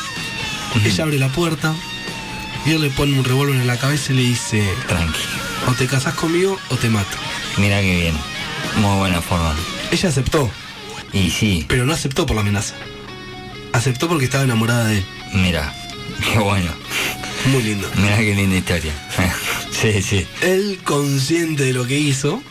Ella 0.85 1.03
abre 1.03 1.17
la 1.17 1.29
puerta 1.29 1.73
y 2.65 2.71
él 2.71 2.81
le 2.81 2.89
pone 2.91 3.17
un 3.17 3.23
revólver 3.25 3.55
en 3.55 3.65
la 3.67 3.77
cabeza 3.77 4.13
y 4.13 4.17
le 4.17 4.21
dice, 4.23 4.63
Tranqui. 4.87 5.19
o 5.67 5.73
te 5.73 5.87
casas 5.87 6.13
conmigo 6.13 6.59
o 6.69 6.75
te 6.77 6.89
mato. 6.89 7.17
Mira 7.57 7.81
qué 7.81 7.95
bien. 7.95 8.17
Muy 8.77 8.95
buena 8.97 9.21
forma. 9.21 9.55
Ella 9.91 10.09
aceptó, 10.09 10.49
Y 11.13 11.29
sí, 11.29 11.65
pero 11.67 11.85
no 11.85 11.93
aceptó 11.93 12.25
por 12.25 12.35
la 12.35 12.41
amenaza. 12.41 12.75
Aceptó 13.73 14.07
porque 14.07 14.25
estaba 14.25 14.43
enamorada 14.43 14.87
de 14.87 14.97
él. 14.97 15.05
mira. 15.33 15.73
Qué 16.33 16.39
bueno. 16.39 16.71
Muy 17.45 17.63
lindo. 17.63 17.89
Mira 17.95 18.17
qué 18.17 18.33
linda 18.33 18.57
historia. 18.57 18.91
sí, 19.71 20.01
sí. 20.01 20.25
Él, 20.41 20.79
consciente 20.83 21.63
de 21.63 21.73
lo 21.73 21.85
que 21.85 21.97
hizo, 21.97 22.41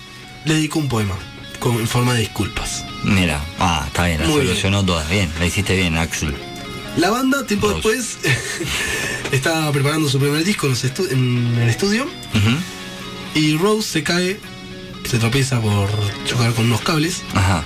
le 0.44 0.54
dedicó 0.54 0.78
un 0.78 0.88
poema 0.88 1.16
con, 1.58 1.76
en 1.76 1.88
forma 1.88 2.14
de 2.14 2.20
disculpas. 2.20 2.84
Mira. 3.02 3.44
Ah, 3.58 3.84
está 3.88 4.06
bien. 4.06 4.20
La 4.20 4.28
Muy 4.28 4.46
solucionó 4.46 4.84
toda. 4.84 5.06
Bien, 5.08 5.30
la 5.38 5.46
hiciste 5.46 5.76
bien, 5.76 5.96
Axel. 5.96 6.34
La 6.96 7.10
banda, 7.10 7.44
tiempo 7.46 7.68
Rose. 7.68 7.88
después, 7.88 8.18
estaba 9.32 9.70
preparando 9.72 10.08
su 10.08 10.18
primer 10.18 10.44
disco 10.44 10.66
en, 11.10 11.58
el 11.60 11.68
estudio 11.68 12.06
y 13.34 13.56
Rose 13.58 13.86
se 13.86 14.02
cae, 14.02 14.40
se 15.06 15.18
tropieza 15.18 15.60
por 15.60 15.88
chocar 16.26 16.52
con 16.54 16.66
unos 16.66 16.80
cables. 16.82 17.22
Ajá. 17.34 17.64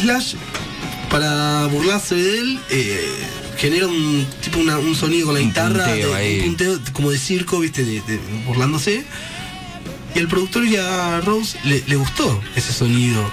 Slash, 0.00 0.34
para 1.10 1.66
burlarse 1.66 2.14
de 2.14 2.38
él, 2.38 2.60
eh, 2.70 3.08
genera 3.56 3.86
un 3.86 4.26
tipo 4.42 4.58
una- 4.58 4.78
un 4.78 4.94
sonido 4.94 5.26
con 5.26 5.34
la 5.34 5.40
Un 5.40 5.46
guitarra, 5.48 5.84
punteo 5.86 6.10
de- 6.10 6.14
ahí. 6.16 6.38
un 6.40 6.46
punteo 6.46 6.78
como 6.92 7.10
de 7.10 7.18
circo, 7.18 7.60
viste, 7.60 7.84
de- 7.84 8.00
de- 8.02 8.20
burlándose. 8.46 9.04
Y 10.14 10.18
el 10.18 10.28
productor 10.28 10.64
y 10.64 10.76
a 10.76 11.20
Rose 11.20 11.58
le, 11.64 11.82
le 11.86 11.96
gustó 11.96 12.40
ese 12.56 12.72
sonido. 12.72 13.30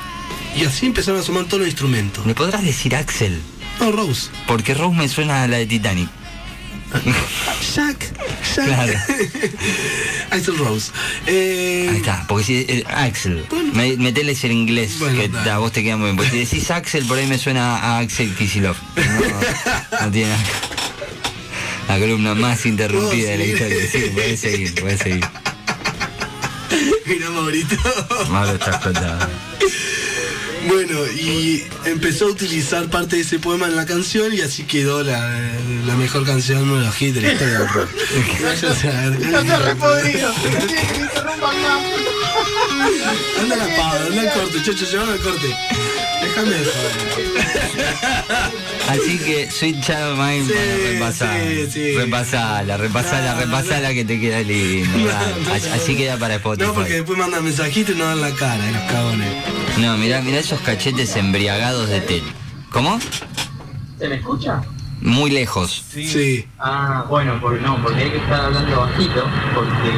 Y 0.58 0.64
así 0.66 0.86
empezaron 0.86 1.20
a 1.20 1.24
sumar 1.24 1.46
todos 1.46 1.60
los 1.60 1.68
instrumentos. 1.68 2.26
¿Me 2.26 2.34
podrás 2.34 2.64
decir 2.64 2.96
Axel? 2.96 3.42
No, 3.80 3.92
Rose. 3.92 4.30
Porque 4.48 4.74
Rose 4.74 4.96
me 4.96 5.10
suena 5.10 5.44
a 5.44 5.48
la 5.48 5.58
de 5.58 5.66
Titanic. 5.66 6.10
Jack. 7.76 7.98
Jack. 8.56 8.66
Claro. 8.66 8.94
Axel 10.32 10.58
Rose. 10.58 10.92
Eh, 11.28 11.88
Ahí 11.92 11.98
está, 11.98 12.26
porque 12.28 12.44
si 12.46 12.56
eh, 12.68 12.84
Axel, 12.88 13.46
me, 13.74 13.98
meteles 13.98 14.44
el 14.44 14.52
inglés, 14.52 15.00
Bueno, 15.00 15.22
que 15.44 15.50
a 15.50 15.58
vos 15.58 15.72
te 15.72 15.84
queda 15.84 15.98
muy 15.98 16.06
bien. 16.06 16.18
Porque 16.18 16.32
si 16.32 16.38
decís 16.40 16.72
Axel, 16.72 17.06
por 17.06 17.18
ahí 17.18 17.28
me 17.28 17.38
suena 17.38 17.78
a 17.78 18.00
Axel 18.00 18.34
Kisilov. 18.36 18.76
No, 18.96 20.06
no 20.06 20.12
tiene 20.12 20.30
nada. 20.30 20.44
La 21.88 22.00
columna 22.00 22.34
más 22.34 22.66
interrumpida 22.66 23.30
de 23.32 23.38
la 23.38 23.44
¿Puedo 23.44 23.54
historia. 23.54 23.92
Sí, 23.92 24.12
puedes 24.14 24.40
seguir, 24.40 24.76
puedes 24.76 25.00
seguir. 25.02 25.26
Mira, 27.06 27.30
Maurito. 27.30 27.76
Malo 28.30 28.54
estás 28.54 28.82
contado. 28.82 29.30
Bueno, 30.68 31.06
y 31.08 31.64
empezó 31.86 32.26
a 32.26 32.30
utilizar 32.30 32.90
parte 32.90 33.18
de 33.18 33.22
ese 33.22 33.40
poema 33.40 33.68
en 33.68 33.76
la 33.76 33.86
canción 33.86 34.34
y 34.34 34.42
así 34.42 34.64
quedó 34.64 35.04
la, 35.04 35.20
la 35.86 35.96
mejor 35.96 36.26
canción, 36.26 36.64
uno 36.64 36.78
de 36.78 36.86
los 36.86 37.02
hits 37.02 37.16
de 37.16 37.22
la 37.22 37.34
historia 37.34 37.60
del 37.60 37.70
rock. 37.70 37.90
A 38.46 38.76
saber. 38.76 39.36
Anda 43.42 43.56
la 43.56 43.76
pava, 43.76 44.06
anda 44.08 44.22
al 44.22 44.34
corte, 44.34 44.64
chocho, 44.64 44.86
llévame 44.86 45.14
al 45.14 45.20
corte. 45.20 45.56
Déjame 46.26 46.50
de 46.50 46.66
joder. 46.66 48.16
Así 48.90 49.18
que 49.20 49.50
Sweet 49.52 49.82
Child 49.82 50.12
of 50.14 50.18
Mine, 50.20 50.46
Sí, 50.46 50.54
bueno, 50.54 50.92
repasala, 50.94 51.40
sí, 51.44 51.72
sí. 51.72 51.96
repasala, 51.98 52.78
repasala, 52.78 53.34
No, 53.36 53.42
repasala 53.42 53.94
que 53.94 54.06
te 54.06 54.20
queda 54.20 54.40
lindo. 54.42 54.98
No, 54.98 55.06
dale. 55.08 55.36
no, 55.46 55.54
Así- 55.54 55.70
no. 55.70 55.76
Así 55.76 55.96
queda 55.96 56.18
para 56.18 56.36
Spotify. 56.36 56.68
No, 56.68 56.74
porque 56.74 56.94
después 56.94 57.18
mandan 57.18 57.44
mensajitos 57.44 57.96
y 57.96 57.98
no 57.98 58.06
dan 58.06 58.22
la 58.22 58.32
cara, 58.32 58.68
eh, 58.68 58.72
los 58.72 58.84
cagones. 58.92 59.44
No, 59.80 59.98
mirá, 59.98 60.22
mirá 60.22 60.40
esos 60.40 60.60
cachetes 60.62 61.16
embriagados 61.16 61.90
de 61.90 62.02
tel. 62.02 62.24
¿Cómo? 62.72 63.00
¿Se 64.00 64.08
me 64.08 64.16
escucha? 64.16 64.62
Muy 65.02 65.30
lejos. 65.32 65.84
Sí. 65.92 66.48
Ah, 66.60 67.06
bueno, 67.10 67.40
porque 67.42 67.62
no, 67.62 67.82
porque 67.84 68.04
hay 68.04 68.10
que 68.12 68.18
estar 68.18 68.46
hablando 68.46 68.80
bajito, 68.82 69.26
porque 69.54 69.92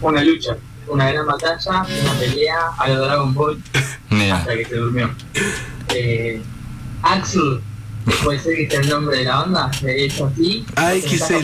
una 0.00 0.22
lucha, 0.24 0.56
una 0.88 1.10
gran 1.12 1.26
batalla, 1.26 1.82
una 2.02 2.12
pelea 2.18 2.56
a 2.78 2.88
lo 2.88 3.04
Dragon 3.04 3.34
Ball 3.34 3.62
Hasta 4.32 4.56
que 4.56 4.64
se 4.64 4.76
durmió. 4.76 5.10
Eh, 5.94 6.40
Axel, 7.02 7.60
puede 8.24 8.38
ser 8.38 8.56
que 8.56 8.70
sea 8.70 8.80
el 8.80 8.88
nombre 8.88 9.18
de 9.18 9.24
la 9.24 9.36
banda, 9.36 9.70
de 9.82 10.04
hecho 10.04 10.26
así. 10.26 10.64
AXL. 10.76 11.34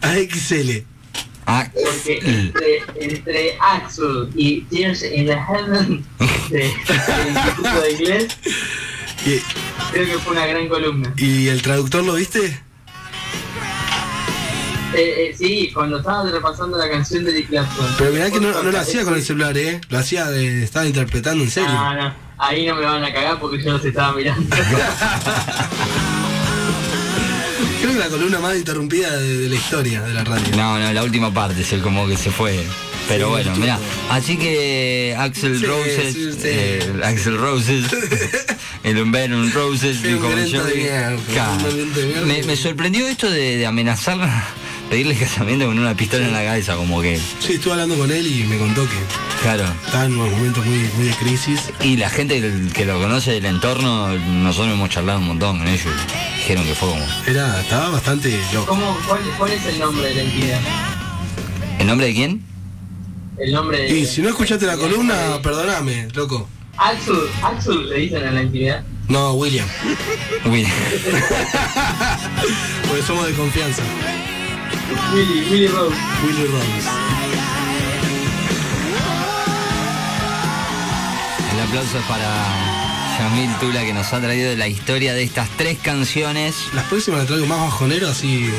AXL. 0.00 0.84
Porque 1.44 2.18
entre, 2.22 2.82
entre 3.04 3.58
Axel 3.60 4.28
y 4.36 4.60
Tears 4.62 5.02
in 5.02 5.26
the 5.26 5.36
Heaven 5.36 6.04
de- 6.50 6.56
del 6.58 7.28
Instituto 7.28 7.80
de 7.80 7.92
Inglés, 7.92 8.28
¿Y, 9.26 9.38
creo 9.92 10.06
que 10.06 10.18
fue 10.18 10.32
una 10.32 10.46
gran 10.46 10.68
columna. 10.68 11.12
y 11.16 11.48
el 11.48 11.62
traductor 11.62 12.02
lo 12.04 12.14
viste? 12.14 12.60
Eh, 14.94 15.30
eh, 15.30 15.34
sí, 15.36 15.70
cuando 15.72 15.98
estaba 15.98 16.28
repasando 16.30 16.76
la 16.78 16.88
canción 16.90 17.24
de 17.24 17.32
Dick 17.32 17.48
Clapton. 17.48 17.86
Pero 17.98 18.12
mirá 18.12 18.30
que 18.30 18.40
no, 18.40 18.62
no 18.62 18.70
lo 18.70 18.78
hacía 18.78 19.04
con 19.04 19.14
el 19.14 19.22
celular, 19.22 19.56
¿eh? 19.56 19.80
Lo 19.88 19.98
hacía 19.98 20.26
de. 20.26 20.62
Estaba 20.64 20.86
interpretando 20.86 21.42
en 21.44 21.50
serio. 21.50 21.70
Ah, 21.72 21.94
no, 21.94 22.14
ahí 22.44 22.66
no 22.66 22.74
me 22.74 22.82
van 22.84 23.02
a 23.04 23.12
cagar 23.12 23.38
porque 23.40 23.62
yo 23.62 23.72
los 23.72 23.84
estaba 23.84 24.12
mirando. 24.14 24.54
Creo 27.80 27.92
que 27.94 27.98
la 27.98 28.08
columna 28.08 28.38
más 28.38 28.56
interrumpida 28.56 29.16
de, 29.16 29.38
de 29.38 29.48
la 29.48 29.54
historia 29.56 30.02
de 30.02 30.14
la 30.14 30.22
radio. 30.24 30.44
No, 30.56 30.78
no, 30.78 30.92
la 30.92 31.02
última 31.02 31.32
parte 31.34 31.62
es 31.62 31.72
el 31.72 31.80
como 31.82 32.06
que 32.06 32.16
se 32.16 32.30
fue. 32.30 32.62
Pero 33.08 33.26
Sí, 33.26 33.30
bueno, 33.32 33.56
mira. 33.56 33.78
Así 34.10 34.36
que 34.36 35.16
Axel 35.18 35.58
Sí, 35.58 35.66
Roses, 35.66 36.12
sí, 36.14 36.32
sí. 36.32 36.38
eh, 36.44 37.00
Axel 37.02 37.36
Roses, 37.36 37.84
el 38.84 39.10
Venom 39.10 39.50
Roses, 39.52 39.96
como 39.98 40.30
yo 40.30 40.36
de 40.64 40.72
digo. 40.72 40.84
mierda, 40.86 41.16
Claro. 41.32 41.52
un 41.54 41.62
violento 41.64 41.98
de 41.98 42.06
mierda. 42.06 42.26
Me, 42.26 42.42
me 42.44 42.56
sorprendió 42.56 43.08
esto 43.08 43.28
de, 43.28 43.56
de 43.56 43.66
amenazarla, 43.66 44.44
pedirle 44.92 45.16
casamiento 45.16 45.64
con 45.64 45.78
una 45.78 45.96
pistola 45.96 46.26
en 46.26 46.34
la 46.34 46.44
cabeza, 46.44 46.76
como 46.76 47.00
que, 47.00 47.18
Sí, 47.38 47.54
estuve 47.54 47.72
hablando 47.72 47.96
con 47.96 48.10
él 48.10 48.26
y 48.26 48.44
me 48.44 48.58
contó 48.58 48.82
que 48.82 48.98
claro. 49.40 49.64
estaba 49.86 50.04
en 50.04 50.18
unos 50.18 50.30
momentos 50.32 50.66
muy, 50.66 50.80
muy 50.98 51.06
de 51.06 51.14
crisis. 51.14 51.72
Y 51.80 51.96
la 51.96 52.10
gente 52.10 52.42
que, 52.74 52.84
lo 52.84 53.00
conoce 53.00 53.30
del 53.30 53.46
entorno, 53.46 54.10
nosotros 54.18 54.74
hemos 54.74 54.90
charlado 54.90 55.20
un 55.20 55.28
montón 55.28 55.60
con 55.60 55.66
ellos. 55.66 55.94
Dijeron 56.36 56.66
que 56.66 56.74
fue 56.74 56.90
como. 56.90 57.02
Era, 57.26 57.58
estaba 57.58 57.88
bastante 57.88 58.38
loco. 58.52 58.66
¿Cómo, 58.66 58.98
cuál, 59.08 59.22
¿Cuál 59.38 59.52
es 59.52 59.64
el 59.64 59.78
nombre 59.78 60.08
de 60.08 60.14
la 60.14 60.22
entidad? 60.24 60.60
¿El 61.78 61.86
nombre 61.86 62.08
de 62.08 62.12
quién? 62.12 62.42
El 63.38 63.50
nombre 63.50 63.78
de... 63.78 63.98
Y 63.98 64.04
si 64.04 64.20
no 64.20 64.28
escuchaste 64.28 64.66
la 64.66 64.76
columna, 64.76 65.40
perdoname, 65.42 66.08
loco. 66.12 66.50
Axel, 66.76 67.16
Axel 67.42 67.88
le 67.88 67.96
dicen 67.96 68.26
en 68.26 68.34
la 68.34 68.42
intimidad. 68.42 68.84
No, 69.08 69.32
William. 69.32 69.66
Uy, 70.44 70.64
Porque 72.88 73.02
somos 73.02 73.26
de 73.26 73.32
confianza. 73.32 73.82
Willy, 75.14 75.50
Willy 75.50 75.66
Rose. 75.68 75.96
Willy 76.24 76.46
Rose. 76.46 76.88
el 81.54 81.60
aplauso 81.60 81.98
es 81.98 82.04
para 82.06 82.28
Yamil 83.18 83.50
Tula 83.60 83.84
que 83.84 83.92
nos 83.92 84.12
ha 84.12 84.20
traído 84.20 84.54
la 84.56 84.68
historia 84.68 85.14
de 85.14 85.22
estas 85.22 85.48
tres 85.56 85.78
canciones. 85.78 86.54
Las 86.74 86.84
próximas 86.86 87.20
le 87.22 87.26
traigo 87.26 87.46
más 87.46 87.60
bajonero, 87.60 88.08
así, 88.08 88.50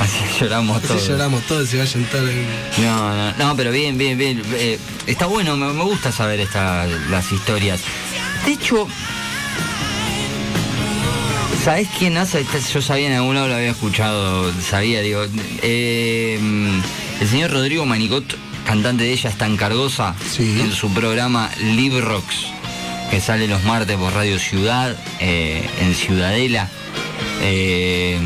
Así 0.00 0.18
lloramos 0.38 0.76
así 0.78 0.86
todos. 0.88 1.08
lloramos 1.08 1.42
todos 1.44 1.64
y 1.64 1.70
se 1.72 1.78
vayan 1.78 2.04
todos 2.04 2.28
en... 2.30 2.46
No, 2.84 3.14
no, 3.16 3.32
no, 3.32 3.56
pero 3.56 3.70
bien, 3.72 3.96
bien, 3.98 4.18
bien. 4.18 4.42
Eh, 4.52 4.78
está 5.06 5.26
bueno, 5.26 5.56
me, 5.56 5.72
me 5.72 5.84
gusta 5.84 6.12
saber 6.12 6.40
esta, 6.40 6.86
las 7.10 7.32
historias. 7.32 7.80
De 8.44 8.52
hecho, 8.52 8.86
¿sabés 11.68 11.88
quién 11.98 12.16
hace? 12.16 12.40
esta- 12.40 12.58
Yo 12.72 12.80
sabía 12.80 13.08
en 13.08 13.12
algún 13.12 13.34
lado, 13.34 13.48
lo 13.48 13.54
había 13.56 13.70
escuchado, 13.72 14.50
sabía, 14.62 15.02
digo. 15.02 15.22
eh, 15.62 16.38
el 17.20 17.28
señor 17.28 17.50
Rodrigo 17.50 17.84
Manicot, 17.84 18.24
cantante 18.64 19.04
de 19.04 19.12
ella, 19.12 19.28
está 19.28 19.44
en 19.44 19.58
Cargosa, 19.58 20.14
Sí. 20.34 20.60
en 20.62 20.72
su 20.72 20.90
programa 20.94 21.50
Live 21.60 22.00
Rocks, 22.00 22.46
que 23.10 23.20
sale 23.20 23.46
los 23.48 23.62
martes 23.64 23.98
por 23.98 24.14
Radio 24.14 24.38
Ciudad, 24.38 24.96
eh, 25.20 25.62
en 25.82 25.94
Ciudadela. 25.94 26.70
Eh, 27.42 28.18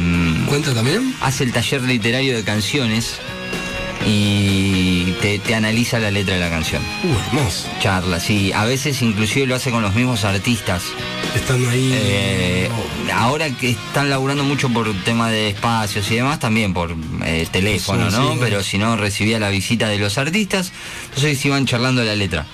¿Cuenta 0.49 0.73
también? 0.73 1.13
hace 1.21 1.43
el 1.43 1.53
taller 1.53 1.83
literario 1.83 2.37
de 2.37 2.45
canciones 2.45 3.17
y 4.07 5.13
te, 5.21 5.39
te 5.39 5.55
analiza 5.55 5.99
la 5.99 6.11
letra 6.11 6.35
de 6.35 6.41
la 6.41 6.51
canción. 6.51 6.83
Uh, 7.05 7.37
hermoso. 7.39 7.69
Charla, 7.81 8.21
sí. 8.21 8.53
A 8.53 8.65
veces 8.65 9.01
inclusive 9.03 9.47
lo 9.47 9.55
hace 9.55 9.71
con 9.71 9.83
los 9.83 9.95
mismos 9.95 10.25
artistas. 10.25 10.83
Estando 11.35 11.69
ahí... 11.71 11.91
Eh, 11.95 12.69
no. 13.07 13.13
ahora 13.15 13.51
que 13.51 13.71
están 13.71 14.11
laburando 14.11 14.45
mucho 14.45 14.69
por 14.69 14.93
tema 15.05 15.31
de 15.31 15.49
espacios 15.51 16.11
y 16.11 16.17
demás, 16.17 16.39
también 16.41 16.75
por 16.75 16.95
eh, 17.25 17.47
teléfono, 17.51 18.11
Sí, 18.11 18.17
¿no? 18.17 18.33
sí, 18.33 18.39
Pero 18.41 18.63
si 18.63 18.79
no, 18.79 18.97
recibía 18.97 19.39
la 19.39 19.49
visita 19.49 19.89
de 19.89 19.99
los 19.99 20.19
artistas, 20.19 20.73
entonces 21.09 21.43
iban 21.45 21.65
charlando 21.67 22.03
la 22.05 22.15
letra. 22.15 22.47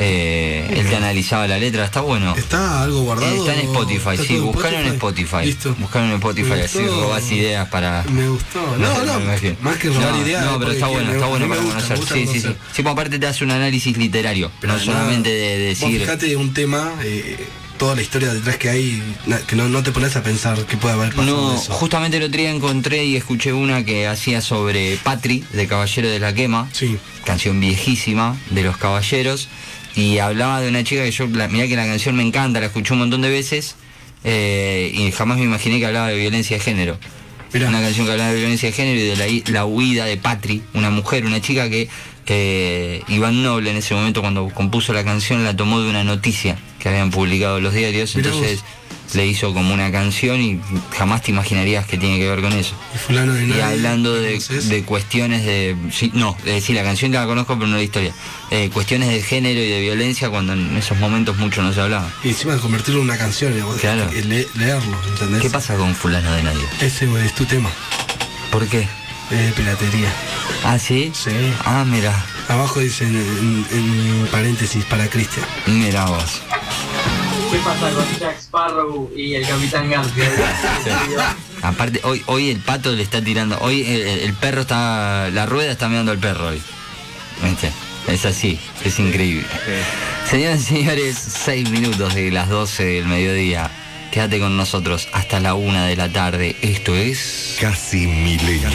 Eh, 0.00 0.66
él 0.70 0.86
te 0.88 0.94
analizaba 0.96 1.46
la 1.48 1.58
letra, 1.58 1.84
está 1.84 2.00
bueno. 2.00 2.34
¿Está 2.36 2.84
algo 2.84 3.02
guardado? 3.02 3.34
Está 3.34 3.54
en 3.60 3.66
Spotify, 3.68 4.10
¿Está 4.12 4.24
sí, 4.24 4.36
buscaron 4.38 4.80
en 4.82 4.92
Spotify. 4.94 5.44
Listo. 5.44 5.74
Buscaron 5.78 6.08
en 6.10 6.14
Spotify, 6.14 6.52
así 6.64 6.78
robás 6.86 7.30
ideas 7.32 7.68
para. 7.68 8.04
Me 8.04 8.28
gustó. 8.28 8.60
No, 8.78 9.04
no, 9.04 9.20
imagino. 9.20 9.56
más 9.60 9.76
que 9.76 9.88
robar 9.88 10.12
No, 10.12 10.22
ideas. 10.22 10.44
No, 10.44 10.58
pero 10.58 10.70
está 10.72 10.86
bueno, 10.86 11.12
está 11.12 11.26
bueno 11.26 11.48
para 11.48 11.60
gusta, 11.60 11.94
conocer. 11.94 12.18
Sí, 12.18 12.26
sí, 12.32 12.40
sí. 12.40 12.48
Sí, 12.72 12.82
pues 12.82 12.92
aparte 12.92 13.18
te 13.18 13.26
hace 13.26 13.44
un 13.44 13.50
análisis 13.50 13.96
literario, 13.96 14.50
Pero 14.60 14.74
no 14.74 14.78
solamente 14.78 15.30
de 15.30 15.68
Vos 15.70 15.80
decir. 15.80 16.00
fijate 16.00 16.36
un 16.36 16.54
tema, 16.54 16.92
eh, 17.02 17.36
toda 17.76 17.94
la 17.96 18.02
historia 18.02 18.32
detrás 18.32 18.56
que 18.56 18.68
hay, 18.70 19.02
que 19.46 19.56
no, 19.56 19.68
no 19.68 19.82
te 19.82 19.90
pones 19.92 20.14
a 20.16 20.22
pensar 20.22 20.58
que 20.66 20.76
puede 20.76 20.94
haber 20.94 21.10
pasado 21.14 21.26
No, 21.52 21.54
eso. 21.56 21.72
justamente 21.72 22.16
el 22.18 22.22
otro 22.24 22.38
día 22.38 22.50
encontré 22.50 23.04
y 23.04 23.16
escuché 23.16 23.52
una 23.52 23.84
que 23.84 24.06
hacía 24.06 24.40
sobre 24.40 24.96
Patri, 25.02 25.44
de 25.52 25.66
Caballero 25.66 26.08
de 26.08 26.18
la 26.18 26.32
Quema, 26.32 26.68
Sí. 26.72 26.98
canción 27.24 27.60
viejísima 27.60 28.36
de 28.50 28.62
los 28.62 28.76
Caballeros, 28.76 29.48
y 29.98 30.18
hablaba 30.20 30.60
de 30.60 30.68
una 30.68 30.84
chica 30.84 31.02
que 31.02 31.10
yo, 31.10 31.26
la, 31.26 31.48
mirá 31.48 31.66
que 31.66 31.74
la 31.74 31.84
canción 31.84 32.14
me 32.14 32.22
encanta, 32.22 32.60
la 32.60 32.66
escuché 32.66 32.92
un 32.92 33.00
montón 33.00 33.20
de 33.20 33.30
veces, 33.30 33.74
eh, 34.22 34.92
y 34.94 35.10
jamás 35.10 35.38
me 35.38 35.44
imaginé 35.44 35.80
que 35.80 35.86
hablaba 35.86 36.06
de 36.06 36.16
violencia 36.16 36.56
de 36.56 36.62
género. 36.62 36.96
Mirá. 37.52 37.68
Una 37.68 37.80
canción 37.80 38.06
que 38.06 38.12
hablaba 38.12 38.30
de 38.30 38.38
violencia 38.38 38.68
de 38.68 38.72
género 38.76 39.00
y 39.00 39.08
de 39.08 39.16
la, 39.16 39.52
la 39.52 39.66
huida 39.66 40.04
de 40.04 40.16
Patri, 40.16 40.62
una 40.72 40.90
mujer, 40.90 41.26
una 41.26 41.40
chica 41.40 41.68
que, 41.68 41.88
que 42.24 43.02
Iván 43.08 43.42
Noble 43.42 43.72
en 43.72 43.76
ese 43.78 43.92
momento 43.92 44.20
cuando 44.20 44.48
compuso 44.50 44.92
la 44.92 45.02
canción 45.02 45.42
la 45.42 45.56
tomó 45.56 45.80
de 45.80 45.90
una 45.90 46.04
noticia 46.04 46.56
que 46.78 46.90
habían 46.90 47.10
publicado 47.10 47.58
los 47.58 47.74
diarios, 47.74 48.14
Mirá 48.14 48.28
entonces 48.28 48.62
le 49.14 49.26
hizo 49.26 49.54
como 49.54 49.72
una 49.72 49.90
canción 49.90 50.40
y 50.40 50.60
jamás 50.96 51.22
te 51.22 51.30
imaginarías 51.30 51.86
que 51.86 51.96
tiene 51.98 52.18
que 52.18 52.28
ver 52.28 52.40
con 52.40 52.52
eso. 52.52 52.74
Y 52.94 52.98
fulano 52.98 53.32
de 53.34 53.44
Y 53.44 53.46
nadie, 53.46 53.62
hablando 53.62 54.14
de, 54.14 54.38
de 54.38 54.82
cuestiones 54.84 55.44
de... 55.44 55.76
Sí, 55.92 56.10
no, 56.14 56.36
es 56.40 56.54
decir, 56.54 56.76
la 56.76 56.82
canción 56.82 57.12
la 57.12 57.26
conozco 57.26 57.54
pero 57.56 57.66
no 57.68 57.76
la 57.76 57.82
historia. 57.82 58.12
Eh, 58.50 58.70
cuestiones 58.72 59.08
de 59.08 59.22
género 59.22 59.60
y 59.60 59.68
de 59.68 59.80
violencia 59.80 60.30
cuando 60.30 60.52
en 60.52 60.76
esos 60.76 60.98
momentos 60.98 61.36
mucho 61.38 61.62
no 61.62 61.72
se 61.72 61.80
hablaba. 61.80 62.08
Y 62.24 62.28
encima 62.28 62.54
de 62.54 62.60
convertirlo 62.60 63.00
en 63.00 63.06
una 63.06 63.18
canción, 63.18 63.52
Claro. 63.80 64.10
y 64.12 64.22
le- 64.22 64.46
leerlo, 64.56 64.96
¿entendés? 65.08 65.42
¿Qué 65.42 65.50
pasa 65.50 65.74
con 65.76 65.94
fulano 65.94 66.30
de 66.32 66.42
nadie? 66.42 66.64
Ese 66.80 67.06
es 67.24 67.34
tu 67.34 67.44
tema, 67.44 67.70
¿Por 68.50 68.66
qué? 68.66 68.86
eh, 69.30 69.52
piratería. 69.56 70.10
¿Ah, 70.64 70.78
sí? 70.78 71.12
Sí. 71.14 71.30
Ah, 71.64 71.84
mira, 71.86 72.24
Abajo 72.48 72.80
dice 72.80 73.04
en, 73.04 73.14
en- 73.16 73.66
en 73.72 74.26
paréntesis 74.30 74.82
para 74.86 75.06
Cristian. 75.08 75.44
mira 75.66 76.06
vos. 76.06 76.40
¿Qué 77.50 77.58
pasa 77.58 77.90
con 77.90 78.18
Jack 78.18 78.38
Sparrow 78.38 79.10
y 79.16 79.34
el 79.34 79.46
Capitán 79.46 79.88
Garfio? 79.88 80.24
Aparte, 81.62 82.00
hoy, 82.04 82.22
hoy 82.26 82.50
el 82.50 82.58
pato 82.58 82.92
le 82.92 83.02
está 83.02 83.22
tirando, 83.22 83.58
hoy 83.60 83.82
el, 83.86 84.02
el 84.06 84.32
perro 84.34 84.62
está, 84.62 85.30
la 85.32 85.46
rueda 85.46 85.72
está 85.72 85.88
mirando 85.88 86.12
al 86.12 86.18
perro 86.18 86.48
hoy. 86.48 86.62
¿Viste? 87.42 87.72
Es 88.06 88.24
así, 88.24 88.58
es 88.84 88.98
increíble. 88.98 89.46
Señoras 90.28 90.60
y 90.60 90.64
señores, 90.64 91.16
seis 91.16 91.70
minutos 91.70 92.14
de 92.14 92.30
las 92.30 92.48
12 92.48 92.84
del 92.84 93.06
mediodía. 93.06 93.70
Quédate 94.10 94.40
con 94.40 94.56
nosotros 94.56 95.08
hasta 95.12 95.40
la 95.40 95.54
una 95.54 95.86
de 95.86 95.96
la 95.96 96.10
tarde. 96.10 96.56
Esto 96.62 96.96
es... 96.96 97.56
Casi 97.60 98.06
milenial. 98.06 98.72